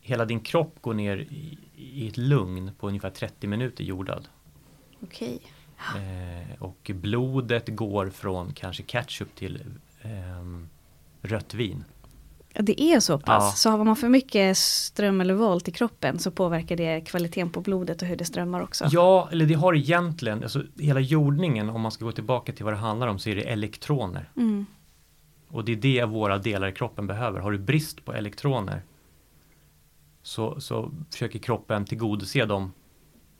[0.00, 4.28] hela din kropp går ner i, i ett lugn på ungefär 30 minuter jordad.
[5.00, 5.40] Okej.
[5.96, 9.62] Eh, och blodet går från kanske ketchup till
[10.02, 10.10] eh,
[11.22, 11.84] rött vin.
[12.60, 13.44] Det är så pass.
[13.44, 13.50] Ja.
[13.56, 17.60] Så har man för mycket ström eller volt i kroppen så påverkar det kvaliteten på
[17.60, 18.84] blodet och hur det strömmar också.
[18.90, 22.74] Ja, eller det har egentligen, alltså hela jordningen, om man ska gå tillbaka till vad
[22.74, 24.30] det handlar om, så är det elektroner.
[24.36, 24.66] Mm.
[25.48, 27.40] Och det är det våra delar i kroppen behöver.
[27.40, 28.82] Har du brist på elektroner
[30.22, 32.72] så, så försöker kroppen tillgodose dem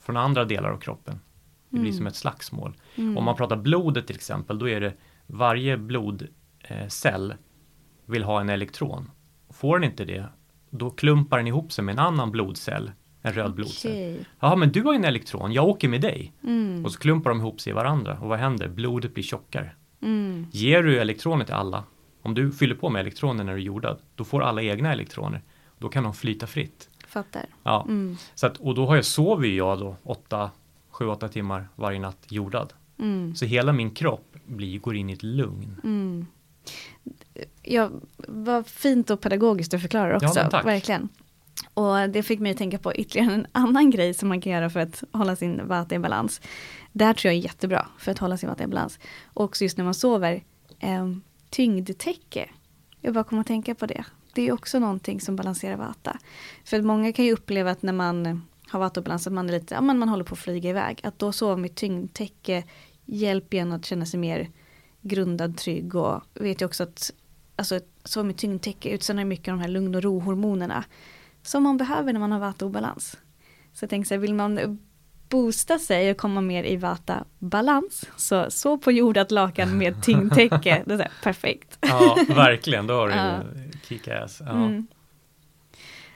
[0.01, 1.21] från andra delar av kroppen.
[1.69, 2.77] Det blir som ett slagsmål.
[2.97, 4.95] Om man pratar blodet till exempel, då är det
[5.27, 7.35] varje blodcell
[8.07, 9.11] vill ha en elektron.
[9.51, 10.27] Får den inte det,
[10.71, 12.93] då klumpar den ihop sig med en annan blodcell,
[13.23, 13.93] en röd blodcell.
[13.93, 14.25] Okej.
[14.41, 16.33] Ja, men du har en elektron, jag åker med dig.
[16.43, 16.85] Mm.
[16.85, 18.19] Och så klumpar de ihop sig i varandra.
[18.21, 18.69] Och vad händer?
[18.69, 19.71] Blodet blir tjockare.
[20.01, 20.47] Mm.
[20.53, 21.85] Ger du elektroner till alla,
[22.23, 25.43] om du fyller på med elektroner när du är jordad, då får alla egna elektroner.
[25.79, 26.91] Då kan de flyta fritt.
[27.07, 27.47] Fattar.
[27.63, 27.83] Ja.
[27.89, 28.17] Mm.
[28.35, 30.51] Så att, och då har jag, sover ju jag då 8,
[30.93, 32.73] 7-8 timmar varje natt jordad.
[32.99, 33.35] Mm.
[33.35, 35.77] Så hela min kropp blir, går in i ett lugn.
[37.63, 37.91] Ja,
[38.29, 40.49] vad fint och pedagogiskt du förklarar också.
[40.53, 40.63] Ja.
[40.65, 41.09] Verkligen.
[41.75, 44.71] Och det fick mig att tänka på ytterligare en annan grej som man kan göra
[44.71, 46.41] för att hålla sin vata i balans.
[46.93, 48.99] Det här tror jag är jättebra för att hålla sin vata i balans.
[49.25, 50.45] Och också just när man sover,
[50.79, 51.11] eh,
[51.51, 52.51] tyngdtäcke.
[53.01, 54.05] Jag bara kommer att tänka på det.
[54.35, 56.19] Det är också någonting som balanserar vata.
[56.65, 59.49] För att många kan ju uppleva att när man har vata och balans, att man
[59.49, 61.01] är lite, ja men man håller på att flyga iväg.
[61.03, 62.65] Att då sova med tyngdtäcke
[63.05, 64.51] hjälper en att känna sig mer
[65.05, 67.13] grundad, trygg och vet ju också att
[67.57, 70.85] alltså, sova med tyngdtäcke utsöndrar mycket av de här lugn och ro-hormonerna
[71.43, 73.17] som man behöver när man har vata-obalans.
[73.73, 74.79] Så jag tänker så här, vill man
[75.29, 80.95] boosta sig och komma mer i vata-balans så så på jordat lakan med tyngdtäcke, det
[80.95, 81.79] är perfekt.
[81.81, 82.87] Ja, verkligen.
[82.87, 83.43] Då har du Ja.
[83.89, 84.41] kick-ass.
[84.41, 84.51] Ja.
[84.51, 84.87] Mm.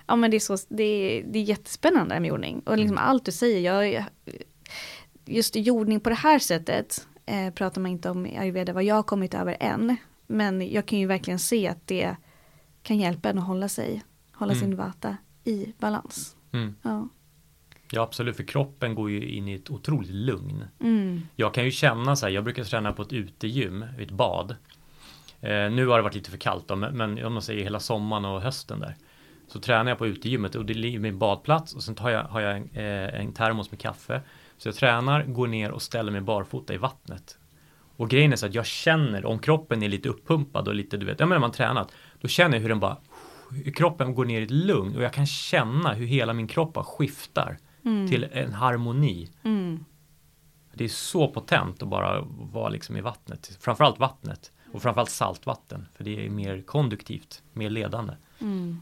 [0.07, 2.61] Ja men det är, så, det är, det är jättespännande med jordning.
[2.61, 4.05] Och liksom allt du säger, jag,
[5.24, 8.95] just jordning på det här sättet eh, pratar man inte om i ayurveda vad jag
[8.95, 9.97] har kommit över än.
[10.26, 12.16] Men jag kan ju verkligen se att det
[12.83, 14.03] kan hjälpa en att hålla sig,
[14.33, 14.61] hålla Mm.
[14.64, 16.37] sin vata i balans.
[16.53, 16.74] Mm.
[16.83, 17.09] Ja.
[17.93, 18.37] ja, absolut.
[18.37, 20.64] För kroppen går ju in i ett otroligt lugn.
[20.81, 21.22] Mm.
[21.37, 24.57] Jag kan ju känna så här, jag brukar träna på ett utegym, ett bad.
[25.41, 27.81] Eh, nu har det varit lite för kallt då, men, men om man säger hela
[27.81, 28.97] sommaren och hösten där.
[29.49, 32.41] Så tränar jag på utegymmet och det ligger min badplats och sen tar jag, har
[32.41, 34.21] jag en, eh, en termos med kaffe.
[34.59, 37.39] Så jag tränar, går ner och ställer mig barfota i vattnet.
[37.97, 41.07] Och grejen är så att jag känner, om kroppen är lite uppumpad och lite, du
[41.07, 42.97] vet, ja men när man tränat, då känner jag hur den bara,
[43.51, 46.73] hur kroppen går ner i ett lugn och jag kan känna hur hela min kropp
[46.73, 47.59] bara skiftar
[48.09, 49.31] till en harmoni.
[49.43, 49.85] Mm.
[50.75, 52.21] Det är så potent att bara
[52.53, 53.59] vara liksom i vattnet.
[53.61, 54.53] Framförallt vattnet.
[54.73, 55.87] Och framförallt saltvatten.
[55.95, 58.13] För det är mer konduktivt, mer ledande.
[58.41, 58.81] Mm.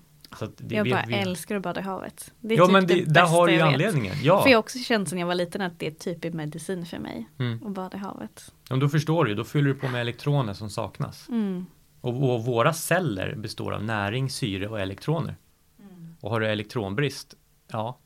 [0.57, 2.33] Det, Jag bara vi- älskar att bada i havet.
[2.41, 4.15] Det är Ja typ men det, det där har du ju anledningen.
[4.23, 4.43] Ja.
[4.43, 6.99] För jag har också känt sen jag var liten att det är typ medicin för
[6.99, 7.29] mig.
[7.39, 7.67] Mm.
[7.67, 8.53] Att bada i havet.
[8.69, 11.29] ja då förstår du, då fyller du på med elektroner som saknas.
[11.29, 11.67] Mm.
[12.01, 15.37] Och, och våra celler består av näring, syre och elektroner.
[15.81, 16.15] Mm.
[16.21, 17.35] Och har du elektronbrist,
[17.73, 17.99] ja,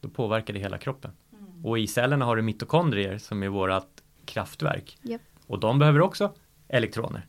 [0.00, 1.10] då påverkar det hela kroppen.
[1.32, 1.64] Mm.
[1.66, 3.88] Och i cellerna har du mitokondrier som är vårat
[4.24, 4.98] kraftverk.
[5.02, 5.20] Japp.
[5.46, 6.32] Och de behöver också
[6.68, 7.26] elektroner.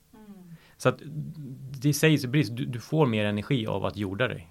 [0.85, 0.89] Mm.
[0.89, 0.99] Så att
[1.81, 4.47] det sägs brist, du, du får mer energi av att jorda dig.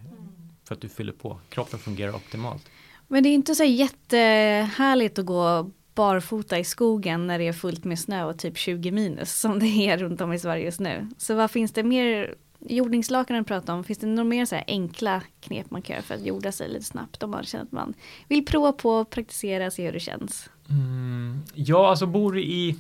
[0.64, 2.70] För att du fyller på, kroppen fungerar optimalt.
[3.08, 7.84] Men det är inte så jättehärligt att gå barfota i skogen när det är fullt
[7.84, 11.08] med snö och typ 20 minus som det är runt om i Sverige just nu.
[11.18, 15.22] Så vad finns det mer, jordningslakanen pratar om, finns det några mer så här enkla
[15.40, 17.94] knep man kan göra för att jorda sig lite snabbt om man känner att man
[18.28, 20.50] vill prova på, praktisera, se hur det känns?
[20.70, 22.76] Mm, ja, alltså bor du i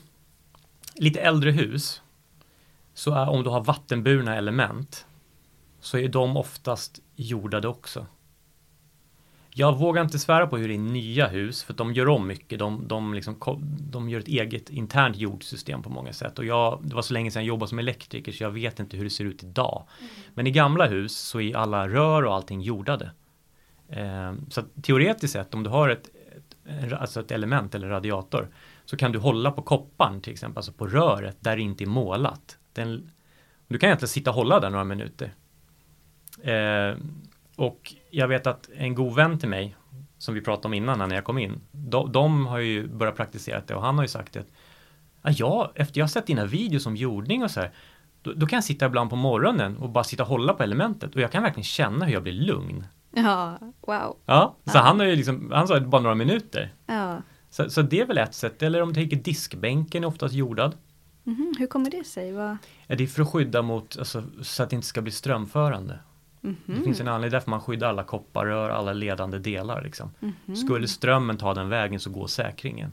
[0.94, 2.01] lite äldre hus
[2.94, 5.06] så är, om du har vattenburna element
[5.80, 8.06] så är de oftast jordade också.
[9.54, 12.26] Jag vågar inte svära på hur det är i nya hus för de gör om
[12.26, 12.58] mycket.
[12.58, 16.38] De, de, liksom, de gör ett eget internt jordsystem på många sätt.
[16.38, 18.96] Och jag, det var så länge sedan jag jobbade som elektriker så jag vet inte
[18.96, 19.84] hur det ser ut idag.
[20.34, 23.10] Men i gamla hus så är alla rör och allting jordade.
[23.88, 26.10] Eh, så teoretiskt sett om du har ett,
[26.66, 28.48] ett, alltså ett element eller radiator
[28.84, 31.88] så kan du hålla på kopparn till exempel, alltså på röret där det inte är
[31.88, 32.58] målat.
[32.72, 33.10] Den,
[33.68, 35.34] du kan egentligen sitta och hålla där några minuter.
[36.42, 36.96] Eh,
[37.56, 39.76] och jag vet att en god vän till mig
[40.18, 41.60] som vi pratade om innan när jag kom in.
[41.72, 44.46] De, de har ju börjat praktisera det och han har ju sagt att
[45.22, 47.70] ja, jag, efter jag har sett dina videos om jordning och så här
[48.22, 51.14] då, då kan jag sitta ibland på morgonen och bara sitta och hålla på elementet
[51.14, 52.86] och jag kan verkligen känna hur jag blir lugn.
[53.14, 54.16] Ja, wow.
[54.26, 54.80] Ja, så Ja.
[54.80, 56.74] han har ju liksom, han sa bara några minuter.
[56.86, 57.22] Ja.
[57.50, 60.76] Så, så det är väl ett sätt, eller om du tänker diskbänken är oftast jordad.
[61.24, 62.32] Mhm, Hur kommer det sig?
[62.32, 62.56] Vad?
[62.86, 65.98] Ja, det är för att skydda mot, alltså, så att det inte ska bli strömförande.
[66.40, 66.56] Mhm.
[66.66, 69.82] Det finns en anledning därför man skyddar alla kopparrör, alla ledande delar.
[69.82, 70.10] Liksom.
[70.20, 70.56] Mhm.
[70.56, 72.92] Skulle strömmen ta den vägen så går säkringen.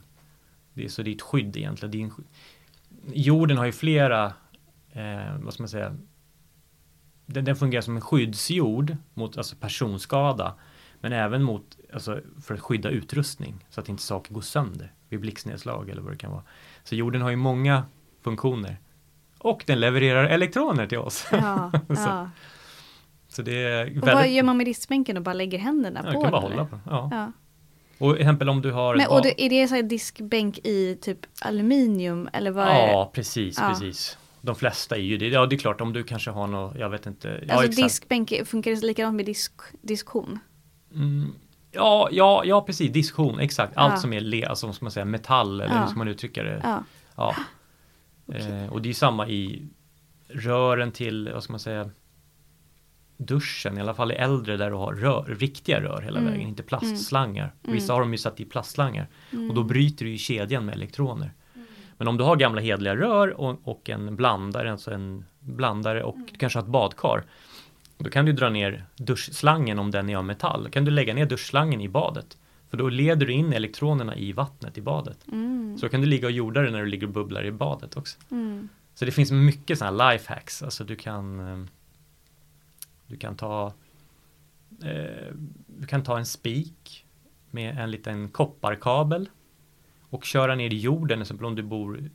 [0.74, 1.90] Det är, så det är ett skydd egentligen.
[1.90, 2.12] Det är en,
[3.14, 4.24] jorden har ju flera,
[4.92, 5.96] eh, vad ska man säga,
[7.26, 10.54] den, den fungerar som en skyddsjord mot alltså personskada.
[11.00, 15.20] Men även mot, alltså, för att skydda utrustning så att inte saker går sönder vid
[15.20, 16.42] blixtnedslag eller vad det kan vara.
[16.84, 17.84] Så jorden har ju många
[18.22, 18.76] funktioner.
[19.38, 21.26] Och den levererar elektroner till oss.
[21.32, 22.28] Ja, så,
[23.28, 24.02] så det är väldigt...
[24.02, 26.78] Och vad gör man med diskbänken och bara lägger händerna på kan bara hålla på.
[26.86, 27.32] Ja.
[27.98, 31.18] Och till exempel om du har Men, och är det så här diskbänk i typ
[31.40, 32.66] aluminium eller vad?
[32.66, 33.68] Ja, precis, Ja.
[33.68, 34.18] precis.
[34.40, 35.28] De flesta är ju det.
[35.28, 37.44] Ja, det är klart om du kanske har något, jag vet inte.
[37.48, 39.52] Ja, Alltså diskbänk, funkar det likadant med disk,
[39.82, 40.38] diskhon?
[40.94, 41.32] Mm,
[41.72, 42.92] ja, ja, ja, precis.
[42.92, 43.76] Diskon, exakt.
[43.76, 44.00] Allt Ja.
[44.00, 46.82] som är le, alltså, ska man säga, metall eller hur ska man uttrycka det?
[47.16, 47.34] Ja.
[48.38, 48.38] Ja.
[48.38, 49.62] Eh, och det är samma i
[50.28, 51.90] rören till, vad ska man säga,
[53.16, 56.32] duschen, i alla fall i äldre där du har rör, riktiga rör hela Mm.
[56.32, 57.54] vägen, inte plastslangar.
[57.62, 59.54] Vissa har de ju satt i plastslangar och Mm.
[59.54, 61.32] då bryter du ju kedjan med elektroner.
[61.96, 66.16] Men om du har gamla hedliga rör och, och en blandare, alltså en blandare och
[66.32, 67.24] du kanske ett badkar.
[67.98, 70.64] Då kan du dra ner duschslangen om den är av metall.
[70.64, 72.38] Då kan du lägga ner duschslangen i badet.
[72.70, 75.26] För då leder du in elektronerna i vattnet i badet.
[75.32, 75.78] Mm.
[75.78, 77.96] Så då kan du ligga och jorda det när du ligger och bubblar i badet
[77.96, 78.18] också.
[78.30, 78.68] Mm.
[78.94, 80.62] Så det finns mycket sådana här lifehacks.
[80.62, 81.66] Alltså du kan eh,
[83.06, 83.72] Du kan ta
[84.82, 85.34] eh,
[85.66, 87.06] Du kan ta en spik
[87.50, 89.28] med en liten kopparkabel
[90.10, 92.10] och köra ner i jorden, exempel om du bor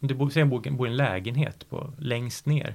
[0.00, 2.74] om du bor, säg bor, bor i en lägenhet på, längst ner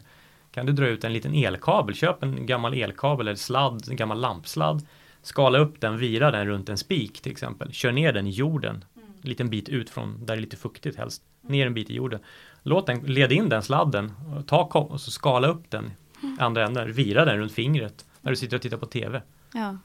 [0.51, 4.21] kan du dra ut en liten elkabel, köp en gammal elkabel eller sladd, en gammal
[4.21, 4.85] lampsladd
[5.23, 8.85] skala upp den, vira den runt en spik till exempel, kör ner den i jorden.
[8.95, 11.95] En liten bit ut från där det är lite fuktigt helst, ner en bit i
[11.95, 12.19] jorden.
[12.63, 14.11] Låt den, led in den sladden.
[14.47, 15.85] Ta, och så skala upp den
[16.21, 19.21] i andra änden, vira den runt fingret när du sitter och tittar på TV
[19.53, 19.77] Ja,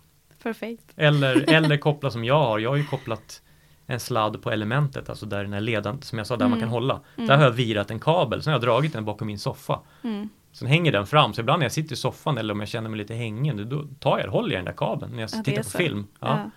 [0.43, 0.93] perfekt.
[0.97, 2.59] eller, eller koppla som jag har.
[2.59, 3.43] Jag har ju kopplat
[3.87, 6.69] en sladd på elementet, alltså där den är ledande, som jag sa, där man kan
[6.69, 7.01] hålla.
[7.17, 9.81] Där har jag virat en kabel, sen har jag dragit den bakom min soffa.
[10.03, 10.29] Mm.
[10.53, 12.89] Sen hänger den fram, så ibland när jag sitter i soffan eller om jag känner
[12.91, 15.45] mig lite hängande, då tar jag, håller jag den där kabeln när jag Ja, det
[15.45, 15.79] tittar på så.
[15.79, 16.07] film.
[16.21, 16.51] Ja.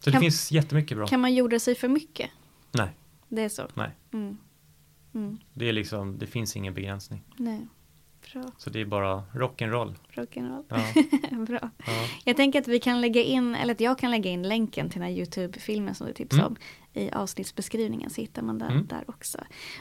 [0.00, 1.06] Så det Kan- finns jättemycket bra.
[1.06, 2.30] Kan man jorda sig för mycket?
[2.72, 2.90] Nej,
[3.28, 3.62] Det är så?
[3.74, 3.90] nej.
[4.12, 4.36] Mm.
[5.14, 5.38] Mm.
[5.54, 7.22] Det är liksom, det finns ingen begränsning.
[7.36, 7.66] Nej.
[8.32, 8.42] Bra.
[8.58, 9.94] Så det är bara rock'n'roll.
[10.12, 10.64] Rock'n'roll.
[10.68, 11.70] Ja, Bra.
[11.86, 11.92] ja.
[12.24, 15.00] Jag tänker att vi kan lägga in, eller att jag kan lägga in länken till
[15.00, 16.52] den här YouTube-filmen som du tipsade Mm.
[16.52, 16.56] om
[17.02, 18.86] i avsnittsbeskrivningen så hittar man den Mm.
[18.86, 19.38] där också.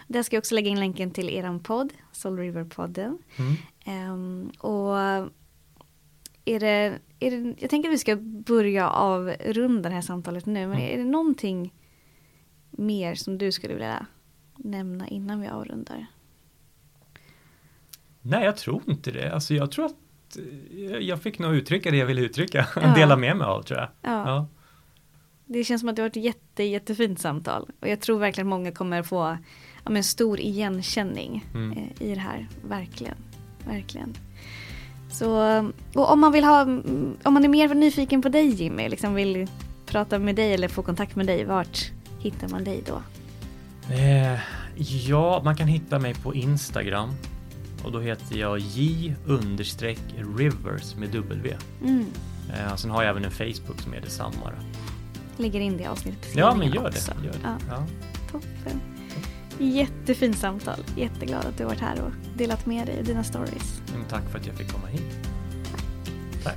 [0.08, 3.18] Där ska jag också lägga in länken till eran podd, Soul River-podden.
[3.38, 3.56] Mm.
[3.86, 4.98] Ehm, och
[6.46, 10.68] är det, är det, jag tänker att vi ska börja avrunda det här samtalet nu,
[10.68, 10.94] men Mm.
[10.94, 11.74] är det någonting
[12.72, 14.06] mer som du skulle vilja
[14.56, 16.06] nämna innan vi avrundar?
[18.22, 19.32] Nej, jag tror inte det.
[19.34, 19.96] Alltså jag tror att
[20.72, 22.68] eh, jag fick nog uttrycka det jag ville uttrycka.
[22.76, 22.94] Ja.
[22.96, 23.90] Dela med mig av tror jag.
[24.02, 24.28] Ja.
[24.28, 24.48] Ja.
[25.46, 27.70] Det känns som att det har varit ett jätte, jättefint samtal.
[27.80, 29.38] Och jag tror verkligen att många kommer få
[29.84, 31.72] ja, men stor igenkänning Mm.
[31.78, 32.48] eh, i det här.
[32.68, 33.16] Verkligen.
[33.68, 34.14] Verkligen.
[35.12, 35.36] Så,
[35.96, 39.14] och om man vill ha, mm, om man är mer nyfiken på dig Jimmy, liksom
[39.14, 39.48] vill
[39.86, 43.02] prata med dig eller få kontakt med dig, vart hittar man dig då?
[43.94, 44.40] Eh,
[45.10, 47.10] ja, man kan hitta mig på Instagram.
[47.84, 50.00] Och då heter jag J understreck
[50.38, 51.58] Rivers med W.
[51.82, 52.06] Mm.
[52.54, 54.36] Eh, sen har jag även en Facebook som är detsamma.
[54.46, 55.44] Då.
[55.44, 56.36] Lägger in det avsnittet.
[56.36, 57.14] Ja, men gör också.
[57.22, 57.26] det.
[57.26, 57.40] Gör det.
[57.44, 57.88] Ja, Ja.
[58.32, 58.82] toppen.
[59.60, 60.80] Jättefint samtal.
[60.98, 63.82] Jätteglad att du varit här och delat med dig dina stories.
[63.94, 65.20] Men tack för att jag fick komma hit.
[66.44, 66.56] Tack.